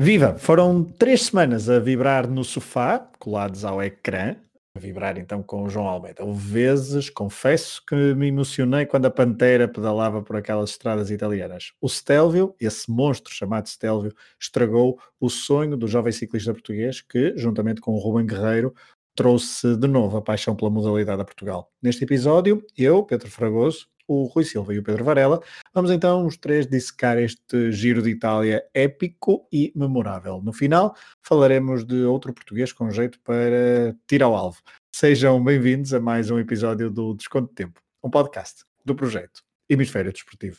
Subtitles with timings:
[0.00, 0.36] Viva!
[0.38, 4.36] Foram três semanas a vibrar no sofá, colados ao ecrã,
[4.72, 6.24] a vibrar então com o João Almeida.
[6.24, 11.72] Houve vezes, confesso, que me emocionei quando a Pantera pedalava por aquelas estradas italianas.
[11.80, 17.80] O Stelvio, esse monstro chamado Stelvio, estragou o sonho do jovem ciclista português que, juntamente
[17.80, 18.72] com o Ruben Guerreiro,
[19.16, 21.72] trouxe de novo a paixão pela modalidade a Portugal.
[21.82, 25.40] Neste episódio, eu, Pedro Fragoso, o Rui Silva e o Pedro Varela.
[25.74, 30.40] Vamos então os três dissecar este Giro de Itália épico e memorável.
[30.42, 34.60] No final, falaremos de outro português com jeito para tirar o alvo.
[34.90, 40.10] Sejam bem-vindos a mais um episódio do Desconto de Tempo, um podcast do projeto Hemisfério
[40.10, 40.58] Desportivo.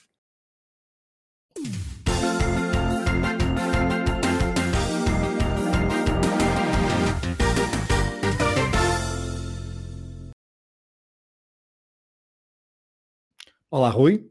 [13.71, 14.27] Olá, Rui.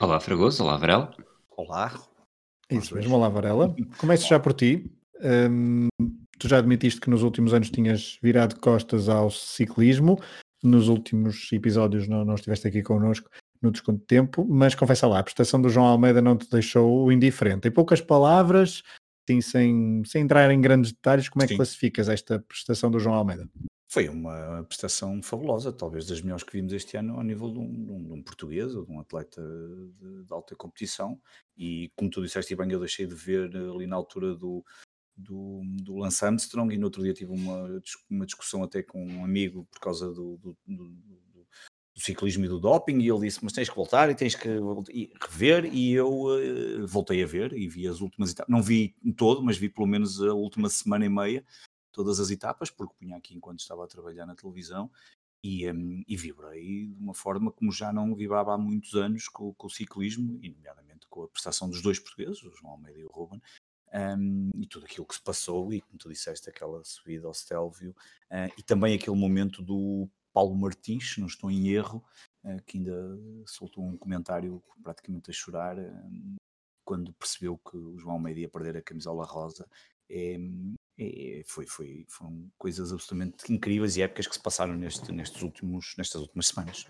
[0.00, 0.62] Olá, Fragoso.
[0.62, 1.10] Olá, Varela.
[1.56, 1.92] Olá.
[2.70, 3.74] Isso mesmo, olá, Varela.
[3.98, 4.88] Começo já por ti.
[5.20, 5.88] Um,
[6.38, 10.16] tu já admitiste que nos últimos anos tinhas virado costas ao ciclismo.
[10.62, 13.28] Nos últimos episódios não, não estiveste aqui connosco
[13.60, 17.10] no desconto de tempo, mas confessa lá, a prestação do João Almeida não te deixou
[17.10, 17.66] indiferente.
[17.66, 18.84] Em poucas palavras,
[19.28, 23.16] sim, sem, sem entrar em grandes detalhes, como é que classificas esta prestação do João
[23.16, 23.48] Almeida?
[23.90, 27.84] Foi uma prestação fabulosa, talvez das melhores que vimos este ano ao nível de um,
[27.84, 31.18] de um, de um português ou de um atleta de, de, alta competição.
[31.56, 34.62] E como tu disseste eu deixei de ver ali na altura do,
[35.16, 37.80] do, do Lance Armstrong e no outro dia tive uma,
[38.10, 40.88] uma discussão até com um amigo por causa do, do, do,
[41.98, 44.50] do ciclismo e do doping e ele disse, mas tens que voltar e tens que
[45.18, 45.64] rever.
[45.64, 49.56] E eu uh, voltei a ver e vi as últimas etapas, não vi todo, mas
[49.56, 51.42] vi pelo menos a última semana e meia
[51.92, 54.90] todas as etapas, porque punha aqui enquanto estava a trabalhar na televisão
[55.42, 59.54] e, um, e vibrei de uma forma como já não vibrava há muitos anos com,
[59.54, 63.04] com, o ciclismo, e nomeadamente com a prestação dos dois portugueses, o João Almeida e
[63.04, 63.40] o Ruben,
[63.94, 67.94] um, e tudo aquilo que se passou, e como tu disseste, aquela subida ao Stelvio,
[68.30, 72.04] uh, e também aquele momento do Paulo Martins, não estou em erro,
[72.44, 76.36] uh, que ainda soltou um comentário praticamente a chorar, uh,
[76.84, 79.68] quando percebeu que o João Almeida ia perder a camisola rosa,
[80.10, 80.38] é,
[80.98, 85.94] é, foi, foi, foram coisas absolutamente incríveis e épicas que se passaram neste, nestes últimos,
[85.96, 86.86] nestas últimas semanas.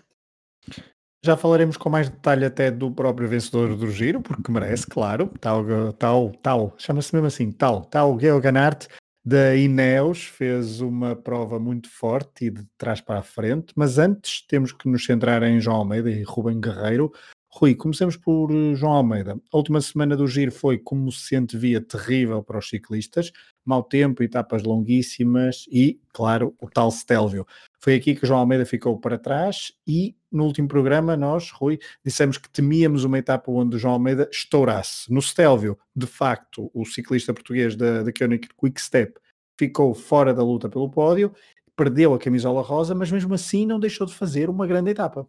[1.23, 5.65] Já falaremos com mais detalhe até do próprio vencedor do giro, porque merece, claro, tal,
[5.97, 8.87] tal, tal, chama-se mesmo assim, tal, tal Geo Ganart
[9.23, 14.41] da Ineos fez uma prova muito forte e de trás para a frente, mas antes
[14.47, 17.11] temos que nos centrar em João Almeida e Rubem Guerreiro,
[17.51, 19.39] Rui, comecemos por eh, João Almeida.
[19.51, 23.31] A última semana do Giro foi, como se antevia, terrível para os ciclistas.
[23.65, 27.47] Mau tempo, etapas longuíssimas e, claro, o tal Stelvio.
[27.79, 32.37] Foi aqui que João Almeida ficou para trás e no último programa nós, Rui, dissemos
[32.37, 35.11] que temíamos uma etapa onde João Almeida estourasse.
[35.11, 39.19] No Stelvio, de facto, o ciclista português da, da Koenig Quick Step
[39.57, 41.33] ficou fora da luta pelo pódio,
[41.75, 45.27] perdeu a camisola rosa, mas mesmo assim não deixou de fazer uma grande etapa.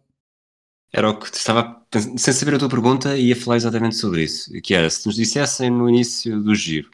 [0.93, 1.85] Era o que estava,
[2.17, 4.51] sem saber a tua pergunta, ia falar exatamente sobre isso.
[4.61, 6.89] Que era, se nos dissessem no início do giro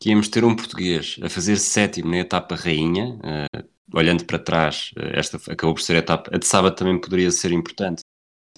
[0.00, 4.92] que íamos ter um português a fazer sétimo na etapa rainha, uh, olhando para trás,
[4.96, 8.02] uh, esta acabou por ser a etapa, a de sábado também poderia ser importante,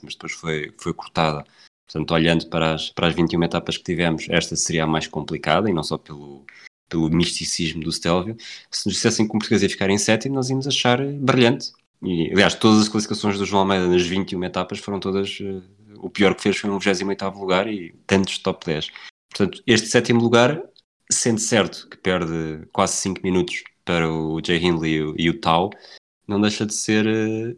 [0.03, 1.45] mas depois foi, foi cortada.
[1.87, 5.69] Portanto, olhando para as, para as 21 etapas que tivemos, esta seria a mais complicada,
[5.69, 6.45] e não só pelo,
[6.89, 8.37] pelo misticismo do Stelvio.
[8.71, 11.73] Se nos dissessem que um português ia ficar em sétimo, nós íamos achar brilhante.
[12.03, 15.38] E, aliás, todas as classificações do João Almeida nas 21 etapas foram todas.
[15.41, 15.62] Uh,
[15.99, 18.91] o pior que fez foi um 28 lugar e tantos top 10.
[19.31, 20.62] Portanto, este sétimo lugar,
[21.11, 25.41] sendo certo que perde quase 5 minutos para o Jay Hindley e o, e o
[25.41, 25.71] Tau,
[26.27, 27.56] não deixa de ser uh,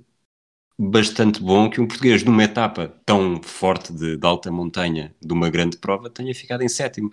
[0.79, 5.49] bastante bom que um português numa etapa tão forte de, de, alta montanha, de uma
[5.49, 7.11] grande prova, tenha ficado em sétimo.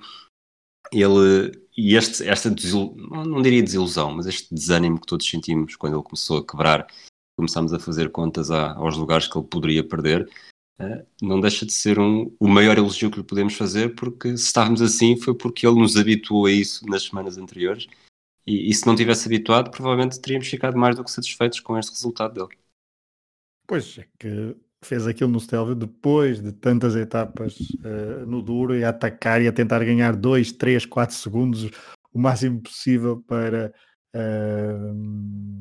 [0.91, 5.95] Ele, e este, esta desilusão, não diria desilusão, mas este desânimo que todos sentimos quando
[5.95, 6.87] ele começou a quebrar
[7.39, 10.29] começámos a fazer contas aos lugares que ele poderia perder,
[10.79, 14.45] uh, não deixa de ser um, o maior elogio que lhe podemos fazer, porque se
[14.45, 17.87] estávamos assim foi porque ele nos habituou a isso nas semanas anteriores.
[18.45, 21.91] E, e se não tivesse habituado, provavelmente teríamos ficado mais do que satisfeitos com este
[21.91, 22.59] resultado dele.
[23.67, 28.83] Pois é que fez aquilo no Stelvio depois de tantas etapas uh, no duro e
[28.83, 31.69] a atacar e a tentar ganhar 2, 3, 4 segundos
[32.11, 33.73] o máximo possível para
[34.15, 35.59] uh,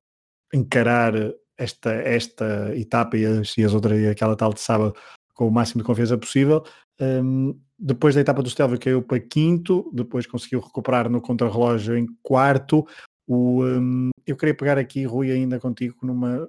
[0.55, 1.13] encarar
[1.59, 4.95] esta, esta etapa e as, e as outras, e aquela tal de sábado,
[5.35, 6.65] com o máximo de confiança possível.
[7.01, 12.07] Um, depois da etapa do Stelvio caiu para quinto, depois conseguiu recuperar no contrarrelógio em
[12.23, 12.87] quarto.
[13.27, 16.49] O, um, eu queria pegar aqui, Rui, ainda contigo, numa,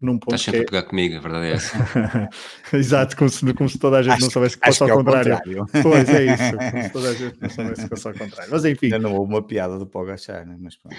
[0.00, 1.76] num ponto Estás sempre que a pegar comigo, a verdade é essa.
[2.72, 2.76] é...
[2.76, 5.00] Exato, como se, como se toda a gente não Acho- soubesse que fosse que ao
[5.00, 5.38] é contrário.
[5.38, 5.66] contrário.
[5.82, 8.50] Pois é isso, como se toda a gente não soubesse que fosse ao contrário.
[8.52, 10.56] Mas enfim, Ainda não houve uma piada do Pogo achar, né?
[10.60, 10.96] mas pronto.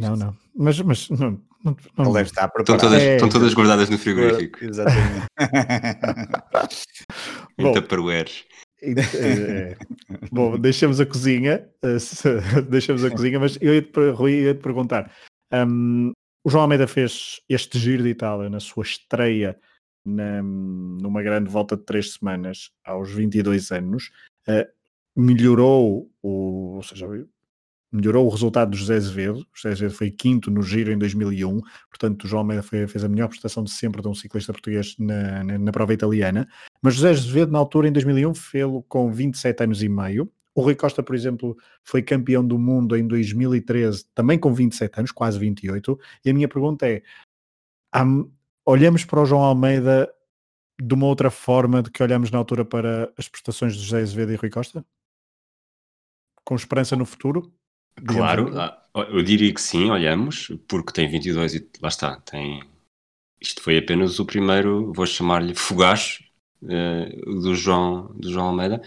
[0.00, 0.36] Não, não.
[0.56, 4.64] Mas, mas não, não, não- estar Estão todas, É, estão todas guardadas no frigorífico.
[4.64, 5.26] Exatamente.
[7.58, 7.70] Bom.
[7.70, 8.44] Em tupperwares.
[8.82, 9.76] É,
[10.30, 11.96] Bom, deixamos a cozinha, eh,
[12.68, 15.10] deixamos a cozinha, mas eu ia te, Rui, ia te perguntar.
[15.52, 16.12] hum,
[16.44, 19.58] o João Almeida fez este giro de Itália na sua estreia
[20.04, 24.10] na- numa grande volta de três semanas aos 22 anos.
[24.46, 24.68] eh,
[25.16, 27.06] melhorou o, ou seja,
[27.94, 29.38] melhorou o resultado do José Azevedo.
[29.40, 33.04] O José Azevedo foi quinto no giro em 2001, portanto o João Almeida foi- fez
[33.04, 36.48] a melhor prestação de sempre de um ciclista português na, na, na prova italiana.
[36.82, 40.30] Mas José Azevedo, na altura, em 2001, fê-lo com 27 anos e meio.
[40.56, 45.10] O Rui Costa, por exemplo, foi campeão do mundo em 2013, também com 27 anos,
[45.12, 45.98] quase 28.
[46.24, 47.02] E a minha pergunta é:
[47.92, 48.04] há-
[48.66, 50.08] olhamos para o João Almeida
[50.80, 54.32] de uma outra forma do que olhamos na altura para as prestações de José Azevedo
[54.32, 54.84] e Rui Costa?
[56.44, 57.52] Com esperança no futuro?
[58.06, 62.62] Claro, ah, eu diria que sim, olhamos, porque tem 22 e lá está, tem...
[63.40, 66.18] Isto foi apenas o primeiro, vou chamar-lhe fugaz,
[66.68, 68.80] eh, do, João, do João Almeida,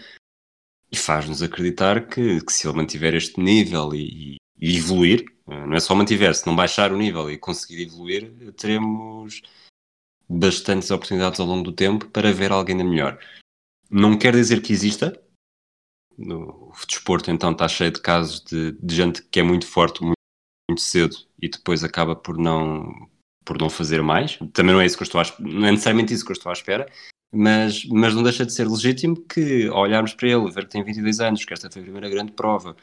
[0.90, 5.74] e faz-nos acreditar que, que se ele mantiver este nível e, e evoluir, eh, não
[5.74, 9.42] é só mantiver, se não baixar o nível e conseguir evoluir, teremos
[10.28, 13.18] bastantes oportunidades ao longo do tempo para ver alguém da melhor.
[13.90, 15.18] Não quer dizer que exista,
[16.18, 20.02] no o desporto então está cheio de casos de, de gente que é muito forte
[20.02, 20.18] muito,
[20.68, 23.08] muito cedo e depois acaba por não
[23.44, 24.38] por não fazer mais.
[24.52, 26.50] Também não é isso que eu estou à, não é necessariamente isso que eu estou
[26.50, 26.86] à espera,
[27.32, 30.84] mas, mas não deixa de ser legítimo que ao olharmos para ele, ver que tem
[30.84, 32.76] 22 anos, que esta foi a primeira grande prova,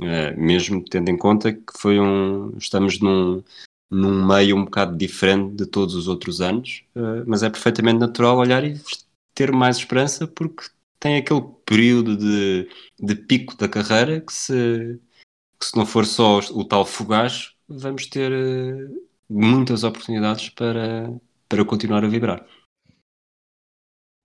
[0.00, 3.42] eh, mesmo tendo em conta que foi um estamos num
[3.90, 8.38] num meio um bocado diferente de todos os outros anos, eh, mas é perfeitamente natural
[8.38, 8.80] olhar e
[9.34, 10.64] ter mais esperança porque
[11.00, 12.68] tem aquele período de,
[12.98, 15.00] de pico da carreira que se,
[15.56, 18.88] que se não for só o tal fugaz, vamos ter eh,
[19.28, 21.08] muitas oportunidades para,
[21.48, 22.44] para continuar a vibrar.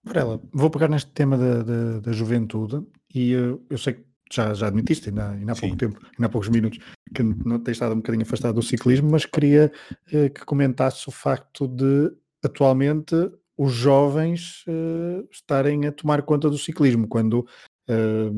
[0.04, 2.84] Varela, vou pegar neste tema da, da, da juventude
[3.14, 5.78] e eu sei que já, já admitiste, ainda, ainda há pouco Sim.
[5.78, 6.80] tempo, ainda há poucos minutos,
[7.14, 9.72] que não tens estado um bocadinho afastado do ciclismo, mas queria
[10.12, 12.12] eh, que comentasse o facto de
[12.44, 13.16] atualmente
[13.58, 17.48] os jovens eh, estarem a tomar conta do ciclismo, quando
[17.88, 18.32] eh,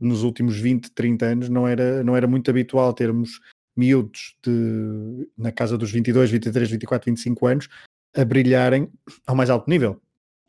[0.00, 3.40] nos últimos 20, 30 anos não era, não era muito habitual termos
[3.76, 7.68] miúdos de, na casa dos 22, 23, 24, 25 anos
[8.16, 8.90] a brilharem
[9.26, 10.00] ao mais alto nível.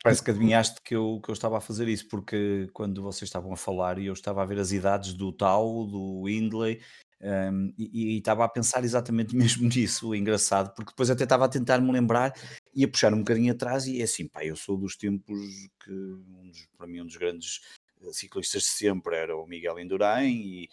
[0.02, 3.52] Parece que adivinhaste que eu, que eu estava a fazer isso, porque quando vocês estavam
[3.52, 6.80] a falar e eu estava a ver as idades do Tau, do Hindley,
[7.22, 11.48] um, e, e estava a pensar exatamente mesmo nisso, engraçado, porque depois até estava a
[11.48, 12.32] tentar me lembrar,
[12.74, 15.38] ia puxar um bocadinho atrás e é assim, pá, eu sou dos tempos
[15.84, 17.60] que, um dos- para mim, um dos grandes
[18.02, 20.68] eh, ciclistas de sempre era o Miguel Indurain e,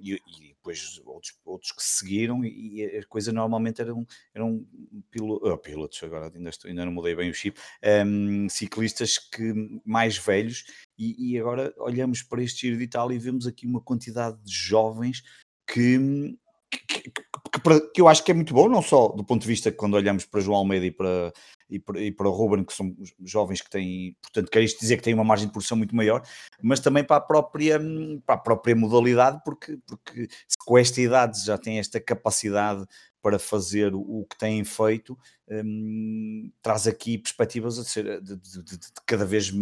[0.00, 4.66] e, e depois outros, outros que se seguiram e, e a coisa normalmente eram, eram
[5.10, 7.58] pilo, oh, pilotos, agora ainda, estou, ainda não mudei bem o chip,
[8.06, 10.64] um, ciclistas que mais velhos
[10.98, 14.52] e, e agora olhamos para este Giro de Itália e vemos aqui uma quantidade de
[14.52, 15.22] jovens
[15.72, 16.36] que,
[16.70, 19.70] que, que- que eu acho que é muito bom, não só do ponto de vista
[19.70, 21.32] que quando olhamos para João Almeida e para,
[21.68, 24.96] e para, e para o Ruben, que são jovens que têm, portanto, quer isto dizer
[24.96, 26.22] que têm uma margem de produção muito maior,
[26.62, 27.78] mas também para a própria,
[28.26, 30.28] para a própria modalidade, porque, porque
[30.64, 32.84] com esta idade já têm esta capacidade
[33.20, 35.16] para fazer o, que têm feito,
[35.48, 39.52] hum, traz aqui perspectivas a ser, de, de- de- de cada vez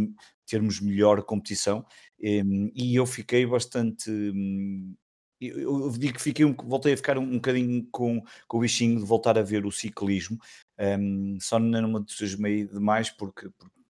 [0.46, 1.84] termos melhor competição
[2.22, 4.94] hum, e eu fiquei bastante hum,
[5.40, 8.60] eu, eu- digo que fiquei um- voltei a ficar um, um bocadinho com, com o
[8.60, 10.38] bichinho de voltar a ver o ciclismo
[10.78, 13.80] hum, só não me entusiasmei demais porque, porque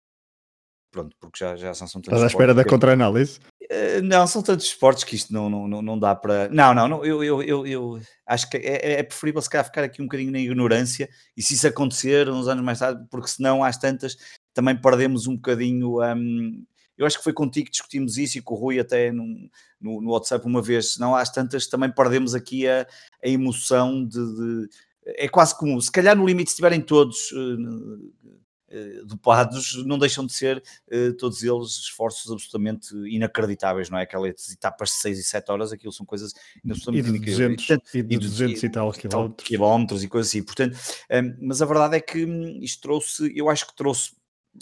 [0.90, 3.40] pronto, porque já, já são tantos Estás à espera da contra-análise?
[3.68, 6.48] eh, Não, são tantos esportes que isto não, não, não, dá para.
[6.48, 9.84] Não, não, não eu, eu, eu, eu acho que é, é preferível se calhar ficar
[9.84, 13.62] aqui um bocadinho na ignorância e se isso acontecer uns anos mais tarde, porque senão
[13.62, 14.16] às tantas
[14.52, 16.00] também perdemos um bocadinho.
[16.14, 16.64] hum,
[17.00, 19.48] eu acho que foi contigo que discutimos isso e com o Rui até num-
[19.80, 22.86] no, no WhatsApp uma vez, senão às tantas também perdemos aqui a,
[23.24, 24.68] a emoção de, de-
[25.04, 28.30] É quase como, se calhar no limite, se estiverem todos eh,
[28.72, 34.02] eh, dopados, não deixam de ser eh, todos eles esforços absolutamente inacreditáveis, não é?
[34.02, 36.32] Aquelas etapas de 6 e 7 horas, aquilo são coisas
[36.64, 37.56] E absolutamente de incríveis.
[37.56, 39.48] 200 Portanto, e de e de- 200 e tal tal quilómetros.
[39.48, 40.42] quilómetros e coisas assim.
[40.44, 40.78] Portanto,
[41.10, 44.12] hum, mas a verdade é que hum, isto trouxe, eu acho que trouxe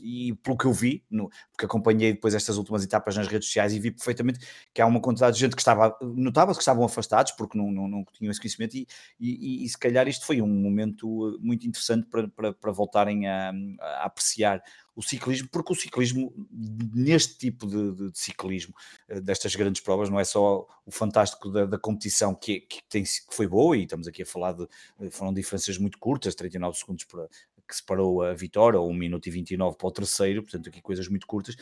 [0.03, 3.73] e pelo que eu vi, no, porque acompanhei depois estas últimas etapas nas redes sociais
[3.73, 4.41] e vi perfeitamente
[4.73, 7.89] que há uma quantidade de gente que estava, notava-se que estavam afastados porque não, não,
[7.89, 8.87] não tinham esse conhecimento e,
[9.21, 13.53] e, e, se calhar isto foi um momento muito interessante para, para, para voltarem a,
[13.81, 14.63] a apreciar
[14.99, 16.35] o ciclismo, porque o ciclismo,
[16.93, 18.75] neste tipo de, de, de, ciclismo,
[19.09, 23.05] eh, destas grandes provas, não é só o fantástico da, da competição que, que, tem,
[23.05, 24.67] que foi boa, e estamos aqui a falar de,
[25.01, 27.29] eh, foram diferenças muito curtas, 39 segundos para,
[27.69, 31.09] que separou a vitória, ou 1 minuto e 29 para o terceiro, portanto aqui coisas
[31.09, 31.57] muito curtas,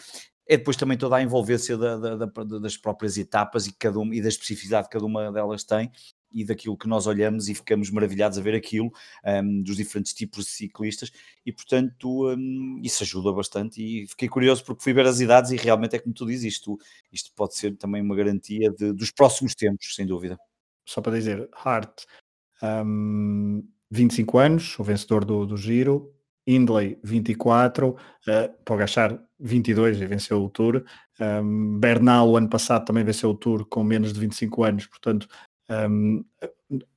[0.49, 4.15] é depois também toda a envolvência da, da, da, das próprias etapas e, cada uma,
[4.15, 5.91] e da especificidade que cada uma delas tem,
[6.33, 8.93] e daquilo que nós olhamos e ficamos maravilhados a ver aquilo,
[9.25, 11.11] um, dos diferentes tipos de ciclistas,
[11.45, 13.83] e portanto um, isso ajuda bastante.
[13.83, 16.79] E fiquei curioso porque fui ver as idades e realmente é como tu dizes, isto,
[17.13, 20.39] isto pode ser também uma garantia de, dos próximos tempos, sem dúvida.
[20.85, 22.05] Só para dizer, Hart,
[22.63, 26.13] um, 25 anos, o vencedor do, do Giro,
[26.47, 27.95] Hindley 24, uh,
[28.65, 30.85] Pogachar 22 e venceu o Tour,
[31.21, 35.27] um, Bernal o ano passado também venceu o Tour com menos de 25 anos, portanto
[35.69, 36.25] um,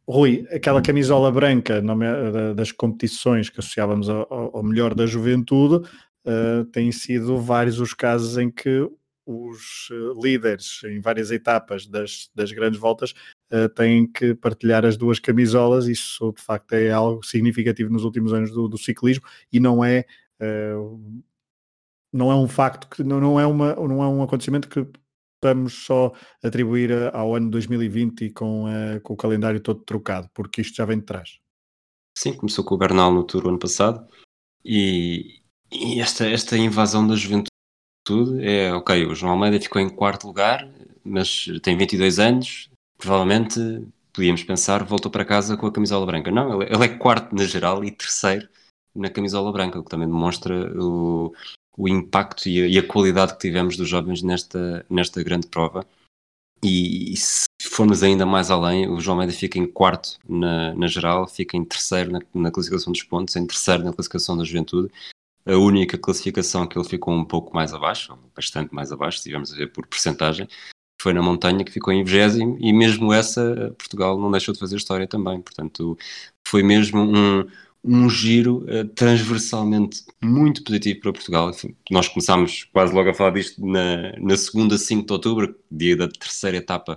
[0.08, 1.84] Rui, aquela camisola branca
[2.56, 5.88] das competições que associávamos ao, ao melhor da juventude,
[6.26, 8.90] uh, têm sido vários os casos em que
[9.30, 13.14] os uh, líderes em várias etapas das, das grandes voltas
[13.54, 15.86] uh, têm que partilhar as duas camisolas.
[15.86, 20.04] Isso de facto é algo significativo nos últimos anos do, do ciclismo e não é.
[20.42, 21.22] Uh,
[22.12, 24.84] não é um facto que não, não, é uma, não é um acontecimento que
[25.44, 26.12] vamos só
[26.44, 28.66] atribuir ao ano 2020 e com,
[29.04, 31.38] com o calendário todo trocado, porque isto já vem de trás.
[32.18, 34.08] Sim, começou com o Bernal no Tour ano passado
[34.66, 37.59] e, e esta, esta invasão da juventude
[38.42, 39.06] é ok.
[39.06, 40.68] O João Almeida ficou em quarto lugar,
[41.04, 43.60] mas tem 22 anos, provavelmente
[44.14, 46.32] podíamos pensar voltou para casa com a camisola branca.
[46.32, 48.48] Não, ele, ele é quarto na geral e terceiro
[48.96, 51.34] na camisola branca, o que também demonstra o,
[51.78, 55.86] o impacto e a, e a, qualidade que tivemos dos jovens nesta, nesta grande prova.
[56.62, 60.88] E, e, se formos ainda mais além, o João Almeida fica em quarto na, na
[60.88, 64.92] geral, fica em terceiro na, na, classificação dos pontos, em terceiro na classificação da juventude.
[65.50, 69.56] A única classificação que ele ficou um pouco mais abaixo, bastante mais abaixo, tivemos a
[69.56, 70.48] ver por percentagem,
[71.02, 74.76] foi na montanha que ficou em 20 e mesmo essa Portugal não deixou de fazer
[74.76, 75.42] história também.
[75.42, 75.98] Portanto,
[76.46, 77.48] foi mesmo um,
[77.84, 81.52] um giro uh, transversalmente muito positivo para Portugal.
[81.90, 86.08] Nós começámos quase logo a falar disto na, na segunda 5 de outubro, dia da
[86.08, 86.96] terceira etapa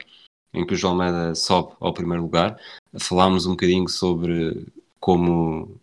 [0.52, 2.58] em que o João Almeida sobe ao primeiro lugar.
[3.00, 4.66] Falámos um bocadinho sobre
[5.00, 5.80] como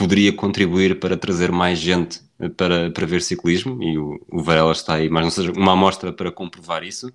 [0.00, 2.22] poderia contribuir para trazer mais gente
[2.56, 6.10] para, para ver ciclismo e o, o Varela está aí, mas não seja uma amostra
[6.10, 7.12] para comprovar isso.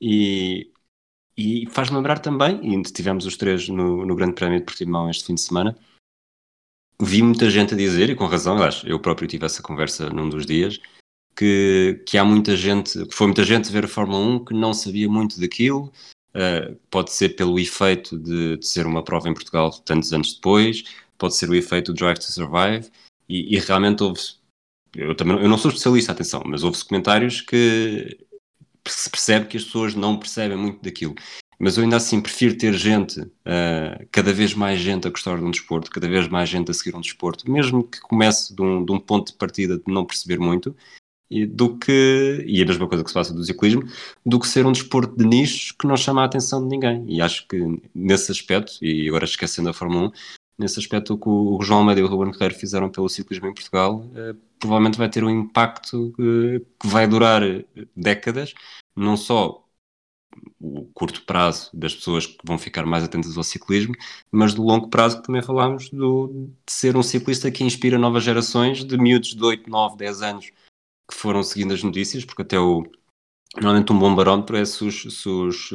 [0.00, 0.70] E,
[1.36, 5.26] e faz lembrar também, e tivemos os três no, no Grande Prémio de Portimão este
[5.26, 5.76] fim de semana,
[6.98, 10.30] vi muita gente a dizer, e com razão, aliás, eu próprio tive essa conversa num
[10.30, 10.80] dos dias,
[11.36, 14.72] que, que há muita gente, que foi muita gente ver a Fórmula 1 que não
[14.72, 15.92] sabia muito daquilo,
[16.34, 20.84] uh, pode ser pelo efeito de, de, ser uma prova em Portugal tantos anos depois,
[21.22, 22.90] pode ser o efeito Drive to Survive,
[23.28, 24.20] e, e realmente houve
[24.94, 28.18] eu também eu não sou especialista, atenção, mas houve-se comentários que
[28.86, 31.14] se percebe que as pessoas não percebem muito daquilo
[31.62, 35.44] mas eu ainda assim prefiro ter gente, uh, cada vez mais gente a gostar de
[35.44, 38.84] um desporto, cada vez mais gente a seguir um desporto, mesmo que comece de um,
[38.84, 40.74] de um ponto de partida de não perceber muito,
[41.30, 43.84] e do que, e a mesma coisa que se passa do ciclismo,
[44.26, 47.04] do que ser um desporto de nichos que não chama a atenção de ninguém.
[47.06, 47.56] E acho que
[47.94, 50.12] nesse aspecto, e agora esquecendo a Fórmula 1,
[50.58, 53.54] nesse aspecto o que o João Almeida e o Ruben Guerreiro fizeram pelo ciclismo em
[53.54, 57.42] Portugal, eh, provavelmente vai ter um impacto eh, que vai durar
[57.96, 58.54] décadas,
[58.96, 59.62] não só
[60.60, 63.94] o curto prazo das pessoas que vão ficar mais atentas ao ciclismo,
[64.30, 68.24] mas do longo prazo que também falámos do, de ser um ciclista que inspira novas
[68.24, 70.50] gerações de miúdos de 8, 9, 10 anos
[71.10, 72.84] que foram seguindo as notícias, porque até o
[73.56, 75.70] normalmente um bom barómetro é se os, se os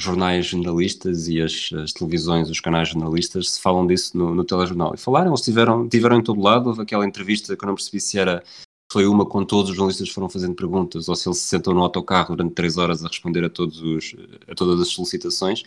[0.00, 4.94] jornais jornalistas e as, as, televisões, os canais jornalistas se falam disso no, no telejornal.
[4.94, 8.00] E falaram, eles tiveram, tiveram em todo lado, houve aquela entrevista que eu não percebi
[8.00, 8.42] se era
[8.92, 11.80] foi uma com todos os jornalistas foram fazendo perguntas, ou se ele se sentou no
[11.80, 14.16] autocarro durante três horas a responder a, todos os,
[14.48, 15.62] a todas as solicitações.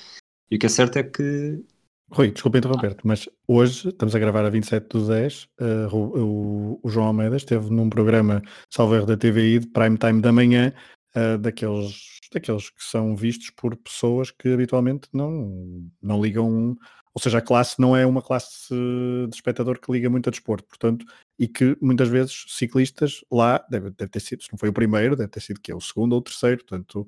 [0.51, 1.63] E o que é certo é que.
[2.11, 6.89] Rui, desculpa interromper-te, mas hoje, estamos a gravar a 27 do 10, uh, o, o,
[6.89, 10.73] João Almeida esteve num programa Salver da TVI de prime time da manhã,
[11.15, 16.77] uh, daqueles, daqueles que são vistos por pessoas que habitualmente não, não ligam
[17.13, 20.67] ou seja, a classe não é uma classe de espectador que liga muito a desporto,
[20.67, 21.05] portanto,
[21.37, 25.15] e que muitas vezes ciclistas lá, deve, deve ter sido, se não foi o primeiro,
[25.15, 27.07] deve ter sido que é o segundo ou o terceiro, portanto,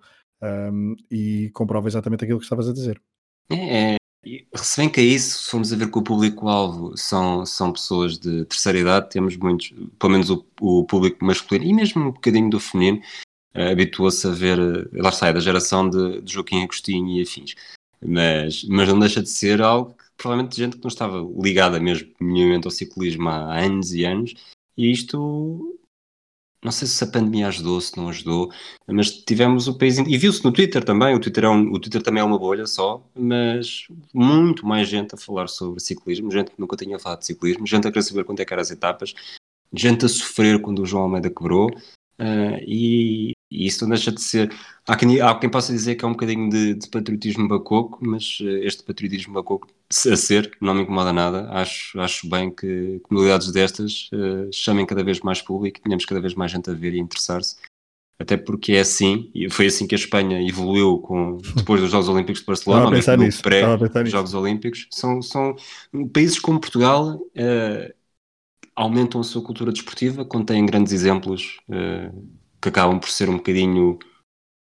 [0.71, 3.01] um, e comprova exatamente aquilo que estavas a dizer.
[3.49, 3.97] É, é,
[4.55, 8.19] se bem que é isso, se formos a ver que o público-alvo são, são pessoas
[8.19, 12.49] de terceira idade, temos muitos, pelo menos o, o público masculino e mesmo um bocadinho
[12.49, 13.01] do feminino,
[13.55, 17.55] habituou-se a ver, uh, lá está, é da geração de, de Joaquim Agostinho e afins.
[18.01, 22.09] Mas, mas não deixa de ser algo que provavelmente gente que não estava ligada mesmo
[22.19, 24.33] minimamente ao ciclismo há anos e anos,
[24.77, 25.77] e isto
[26.65, 28.51] não sei se a pandemia ajudou, se não ajudou,
[28.87, 29.99] mas tivemos o país.
[29.99, 31.13] E viu-se no Twitter também.
[31.13, 35.13] O Twitter, é um, o Twitter também é uma bolha só, mas muito mais gente
[35.13, 38.23] a falar sobre ciclismo, gente que nunca tinha falado de ciclismo, gente a querer saber
[38.23, 39.13] quanto é que eram as etapas,
[39.71, 41.69] gente a sofrer quando o João Almeida quebrou.
[42.19, 44.53] Uh, e, e, isso não deixa de ser.
[44.87, 48.39] Há quem, há quem possa dizer que é um bocadinho de, de patriotismo bacoco, mas
[48.41, 51.49] uh, este patriotismo bacoco a ser não me incomoda nada.
[51.51, 56.33] Acho, acho bem que comunidades destas uh, chamem cada vez mais público, tenhamos cada vez
[56.33, 57.55] mais gente a ver e interessar-se.
[58.17, 62.07] Até porque é assim, e foi assim que a Espanha evoluiu com, depois dos Jogos
[62.07, 64.87] Olímpicos de Barcelona, no pré-Jogos Olímpicos.
[64.89, 65.53] São, são
[66.13, 67.19] países como Portugal
[68.75, 71.59] aumentam a sua cultura desportiva, contêm grandes exemplos
[72.61, 73.99] que acabam por ser um bocadinho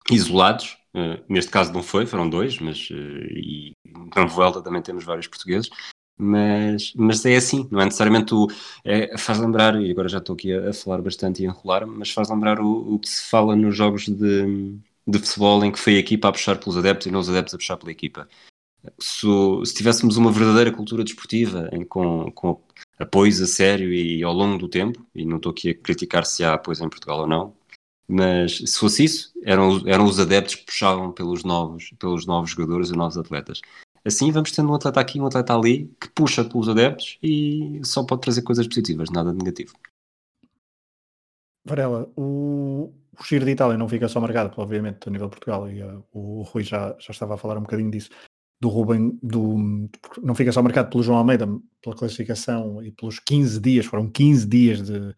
[0.10, 0.77] isolados.
[0.94, 3.74] Uh, neste caso não foi, foram dois, mas uh, e
[4.15, 5.70] na Vuelta também temos vários portugueses.
[6.17, 8.48] Mas, mas é assim, não é necessariamente o.
[8.86, 11.86] É, faz lembrar, e agora já estou aqui a, a falar bastante e a enrolar,
[11.86, 15.79] mas faz lembrar o, o, que se fala nos jogos de, de futebol em que
[15.79, 18.29] foi a equipa a puxar pelos adeptos e não os adeptos a puxar pela equipa.
[19.00, 19.27] Se,
[19.65, 22.62] se tivéssemos uma verdadeira cultura desportiva em, com, com
[22.98, 26.46] apoios a sério e ao longo do tempo, e não estou aqui a criticar se
[26.46, 27.53] há apoios em Portugal ou não,
[28.07, 32.89] mas se fosse isso, eram, eram os adeptos que puxavam pelos novos, pelos novos jogadores
[32.89, 33.62] e novos atletas.
[34.03, 38.03] Assim vamos tendo um atleta aqui, um atleta ali, que puxa pelos adeptos e só
[38.03, 39.74] pode trazer coisas positivas, nada de negativo.
[41.65, 45.69] Varela, o, o Giro de Itália não fica só marcado, obviamente, a nível de Portugal,
[45.71, 48.12] e uh, o Rui já, já estava a falar um bocadinho disso,
[48.62, 49.89] do Ruben, do,
[50.21, 51.47] não fica só marcado pelo João Almeida,
[51.81, 55.15] pela classificação e pelos 15 dias, foram 15 dias de,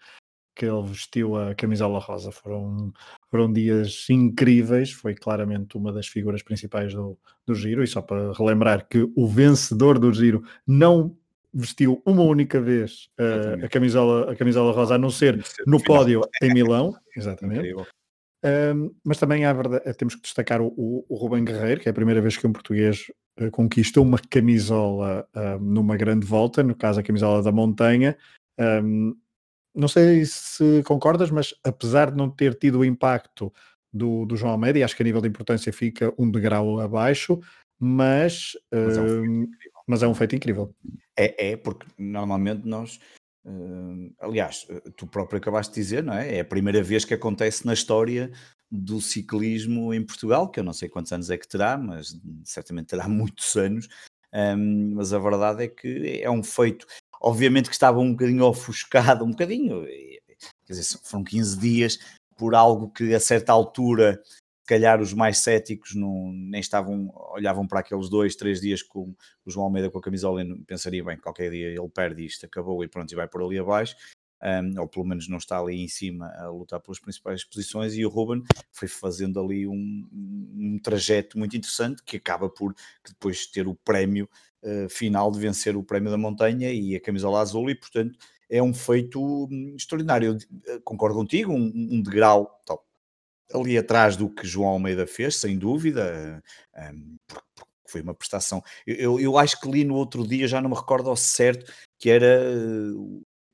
[0.57, 2.31] que ele vestiu a camisola rosa.
[2.31, 2.91] Foram,
[3.29, 7.83] foram dias incríveis, foi claramente uma das figuras principais do, do Giro.
[7.83, 11.15] E só para relembrar que o vencedor do Giro não
[11.53, 16.21] vestiu uma única vez uh, a, camisola, a camisola rosa, a não ser no pódio
[16.41, 16.95] em Milão.
[17.15, 17.75] Exatamente.
[18.43, 21.89] Um, mas também há verdade, eh, temos que destacar o, o, o Rubem Guerreiro, que
[21.89, 26.61] é a primeira vez que um português uh, conquista uma camisola uh, numa grande volta,
[26.63, 28.15] no caso a camisola da montanha.
[28.59, 29.15] Um,
[29.77, 33.53] não sei se concordas, mas apesar de não ter tido o impacto
[33.93, 37.39] do, do João Almeida, e acho que a nível de importância fica um degrau abaixo,
[37.79, 39.49] mas, mas, é, um uh,
[39.85, 40.73] mas é um feito incrível.
[41.15, 42.99] É, é porque normalmente nós.
[43.45, 46.37] Uh, aliás, tu próprio acabaste de dizer, não é?
[46.37, 48.31] É a primeira vez que acontece na história
[48.69, 52.87] do ciclismo em Portugal, que eu não sei quantos anos é que terá, mas certamente
[52.87, 53.87] terá muitos anos.
[54.33, 56.85] Um, mas a verdade é que é um feito
[57.21, 59.85] obviamente que estava um bocadinho ofuscado, um bocadinho,
[60.65, 61.99] quer dizer, foram 15 dias
[62.37, 67.67] por algo que a certa altura, se calhar os mais céticos não, nem estavam, olhavam
[67.67, 71.17] para aqueles dois, três dias com o João Almeida com a camisola e pensariam, bem,
[71.17, 73.95] qualquer dia ele perde isto, acabou e pronto, e vai por ali abaixo.
[74.43, 78.05] Um, ou pelo menos não está ali em cima a lutar pelas principais posições, e
[78.05, 83.67] o Ruben foi fazendo ali um, um trajeto muito interessante que acaba por depois ter
[83.67, 84.29] o prémio
[84.61, 88.17] uh, final de vencer o prémio da montanha e a camisola azul, e portanto
[88.49, 90.37] é um feito hum, extraordinário.
[90.65, 92.49] Eu eh, concordo contigo, um, um degrau
[93.53, 96.41] ali atrás do que João Almeida fez, sem dúvida,
[96.75, 97.45] um, porque
[97.87, 98.61] foi uma prestação.
[98.85, 102.09] Eu, eu, acho que li no outro dia, já não me recordo ao certo, que
[102.09, 102.41] era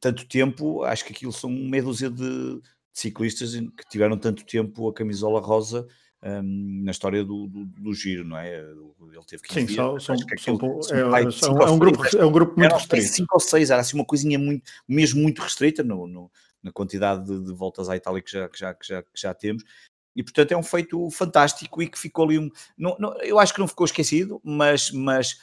[0.04, 2.60] tanto tempo, acho que aquilo são meia dúzia de
[2.92, 5.88] ciclistas que tiveram tanto tempo a camisola rosa
[6.22, 8.60] um, na história do, do, do, giro, não é?
[8.60, 10.56] Ele teve que Sim, dias, são, são, são,
[11.16, 13.08] é, são, é, um grupo, é um grupo muito restrito.
[13.08, 16.30] Cinco ou seis, era assim uma coisinha muito, mesmo muito restrita no, no
[16.62, 19.34] na quantidade de, de, voltas à Itália que já, que, já, que, já, que já
[19.34, 19.64] temos.
[20.16, 22.50] E portanto é um feito fantástico e que ficou ali um.
[22.78, 25.38] Não, não, eu acho que não ficou esquecido, mas, mas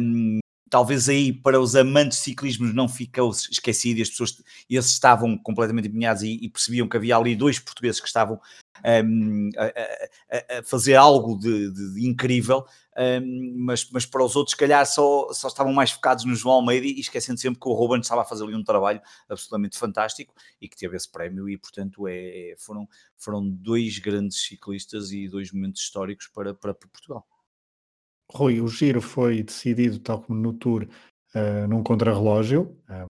[0.00, 0.38] um,
[0.72, 5.86] talvez aí para os amantes de ciclismo não ficou esquecido as pessoas esses estavam completamente
[5.86, 8.40] empenhados e, e, percebiam que havia ali dois portugueses que estavam
[9.04, 12.64] um, a, a, a, fazer algo de, de, de incrível,
[12.96, 16.56] um, mas, mas para os outros, se calhar, só, só estavam mais focados no João
[16.56, 20.34] Almeida e esquecendo sempre que o Ruben estava a fazer ali um trabalho absolutamente fantástico
[20.58, 21.50] e que teve esse prémio.
[21.50, 27.26] E portanto, é, foram, foram dois grandes ciclistas e dois momentos históricos para, para Portugal.
[28.34, 30.88] Rui, o giro foi decidido, tal como no Tour,
[31.34, 32.76] uh, num contrarrelógio.
[32.88, 33.06] Uh,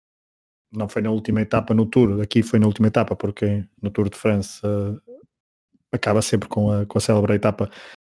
[0.73, 4.09] não foi na última etapa no Tour, aqui foi na última etapa, porque no Tour
[4.09, 5.01] de França uh,
[5.91, 7.69] acaba sempre com a, com a célebre etapa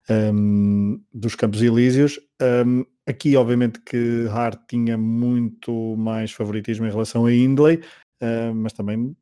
[0.09, 2.19] um, dos Campos Elíseos.
[2.41, 7.81] Um, aqui, obviamente, que Hart tinha muito mais favoritismo em relação a Hindley,
[8.55, 9.15] mas também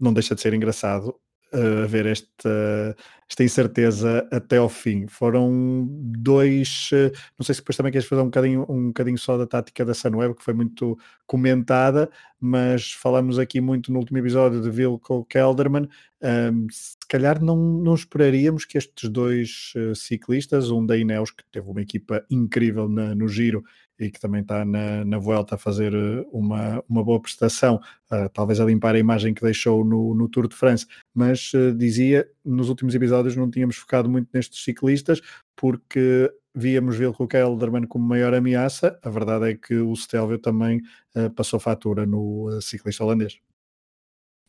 [0.00, 1.14] não deixa de ser engraçado
[1.54, 2.96] uh, ver esta,
[3.28, 5.06] esta incerteza até ao fim.
[5.06, 9.38] Foram dois, uh, não sei se depois também queres fazer um bocadinho, um bocadinho só
[9.38, 14.60] da tática da Sunweb, que foi muito comentada, mas falamos aqui muito no último episódio
[14.60, 15.88] de Vilko Kelderman.
[16.22, 21.44] Um, se calhar não, não esperaríamos que estes dois uh, ciclistas, um da Ineos, que
[21.52, 23.64] teve uma equipa incrível na, no giro
[23.98, 27.80] e que também está na, na Vuelta a fazer eh, uma, uma boa prestação,
[28.10, 31.72] uh, talvez a limpar a imagem que deixou no, no Tour de France, mas uh,
[31.72, 35.20] dizia, nos últimos episódios não tínhamos focado muito nestes ciclistas,
[35.56, 40.82] porque víamos Wilco Kelderman como maior ameaça, a verdade é que o Stelvio também
[41.14, 43.38] uh, passou fatura no ciclista holandês.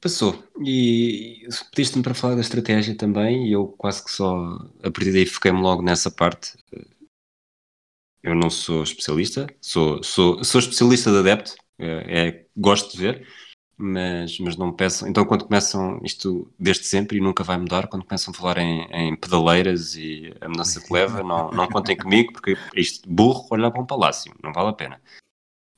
[0.02, 4.36] Passou, e pediste-me para falar da estratégia também, e eu quase que só,
[4.84, 6.54] a partir daí fiquei-me logo nessa parte,
[8.26, 13.28] eu não sou especialista, sou, sou, sou especialista de adepto, é, é, gosto de ver,
[13.78, 15.08] mas, mas não peçam.
[15.08, 18.82] Então, quando começam isto desde sempre e nunca vai mudar, quando começam a falar em,
[18.92, 23.70] em pedaleiras e a mudança que leva, não, não contem comigo, porque isto burro olhar
[23.70, 25.00] para um palácio, não vale a pena.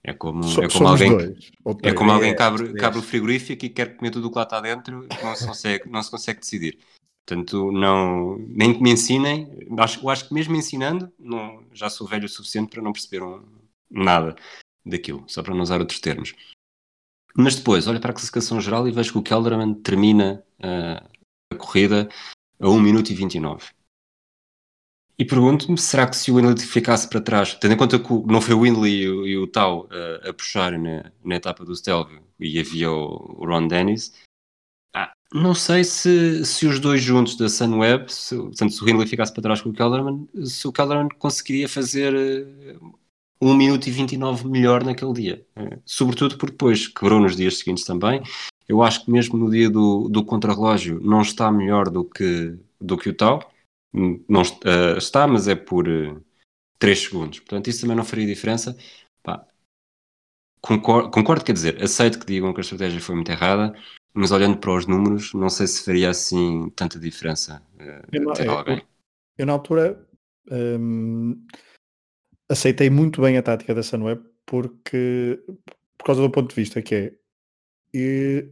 [0.01, 1.51] É como, so, é como alguém, dois,
[1.83, 4.38] é como alguém que abre, que abre o frigorífico e quer comer tudo o que
[4.38, 6.79] lá está dentro e não se consegue, não se consegue decidir.
[7.27, 12.07] Portanto, não, nem que me ensinem, acho, eu acho que mesmo ensinando, não, já sou
[12.07, 13.43] velho o suficiente para não perceber um,
[13.91, 14.33] nada
[14.85, 16.33] daquilo, só para não usar outros termos.
[17.35, 21.05] Mas depois, olho para a classificação geral e vejo que o Kelderman termina uh,
[21.51, 22.07] a corrida
[22.61, 23.65] a 1 minuto e 29.
[25.19, 28.39] E pergunto-me, será que se o Windley ficasse para trás, tendo em conta que não
[28.39, 32.23] foi o Windley e o, o Tau uh, a puxar na, na, etapa do Stelvio
[32.39, 34.13] e havia o, o Ron Dennis,
[35.33, 39.33] não sei se, se os dois juntos da Sunweb, se, portanto, se o Hindley ficasse
[39.33, 42.95] para trás com o Kelderman, se o Kelderman conseguiria fazer uh,
[43.41, 45.45] 1 minuto e 29 melhor naquele dia.
[45.57, 48.21] Uh, sobretudo porque depois quebrou nos dias seguintes também.
[48.67, 52.97] Eu acho que mesmo no dia do, do contrarrelógio não está melhor do que, do
[52.97, 53.51] que o tal.
[53.93, 56.23] Não uh, está, mas é por uh,
[56.79, 57.39] 3 segundos.
[57.39, 58.77] Portanto, isso também não faria diferença.
[59.21, 59.45] Pá,
[60.61, 63.73] concordo, concordo, quer dizer, aceito que digam que a estratégia foi muito errada
[64.17, 68.49] mas olhando para os números, não sei se faria assim tanta diferença uh, eu, ter
[68.49, 68.77] alguém.
[68.77, 68.84] Eu,
[69.38, 70.08] eu na altura
[70.51, 71.45] um,
[72.49, 75.39] aceitei muito bem a tática da Sunweb porque
[75.97, 77.13] por causa do ponto de vista que é
[77.93, 78.49] e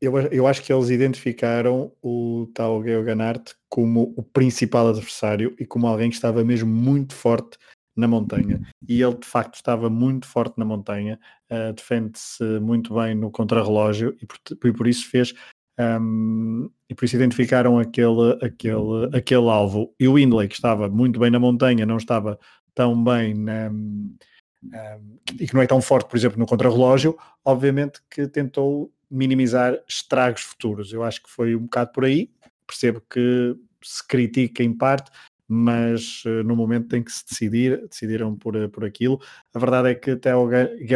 [0.00, 5.64] eu, eu acho que eles identificaram o tal Geo Ganart como o principal adversário e
[5.64, 7.56] como alguém que estava mesmo muito forte
[7.96, 8.60] na montanha.
[8.88, 11.18] E ele de facto estava muito forte na montanha,
[11.50, 15.34] uh, defende-se muito bem no contrarrelógio e por, e por isso fez.
[15.78, 19.92] Um, e por isso identificaram aquele, aquele, aquele alvo.
[19.98, 22.38] E o Indley, que estava muito bem na montanha, não estava
[22.74, 28.00] tão bem na, um, e que não é tão forte, por exemplo, no contrarrelógio, obviamente
[28.10, 30.92] que tentou minimizar estragos futuros.
[30.92, 32.30] Eu acho que foi um bocado por aí.
[32.66, 35.10] Percebo que se critica em parte,
[35.48, 39.20] mas uh, no momento tem que se decidir, decidiram por, uh, por aquilo.
[39.52, 40.46] A verdade é que até o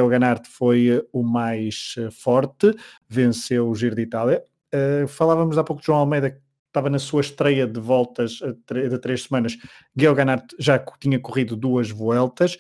[0.08, 2.74] Ganart foi uh, o mais forte,
[3.08, 4.42] venceu o Giro de Itália.
[5.08, 9.22] falávamos há pouco de João Almeida, que estava na sua estreia de voltas de três
[9.24, 9.56] semanas.
[9.96, 12.58] Ganart já tinha corrido duas voltas,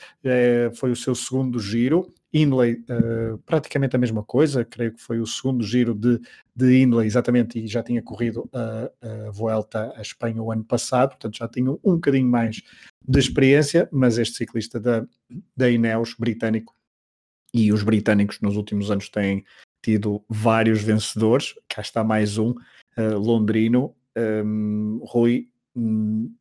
[0.74, 2.12] foi o seu segundo giro.
[2.32, 6.20] Inley, uh, praticamente a mesma coisa, creio que foi o segundo giro de,
[6.54, 8.90] de Inley, exatamente, e já tinha corrido a,
[9.26, 12.62] a Vuelta à Espanha o ano passado, portanto já tinha um bocadinho mais
[13.06, 15.06] de experiência, mas este ciclista da,
[15.56, 16.74] da Ineos, britânico,
[17.52, 19.44] e os britânicos nos últimos anos têm
[19.82, 23.94] tido vários vencedores, cá está mais um, uh, londrino,
[24.44, 26.34] um, Rui, um,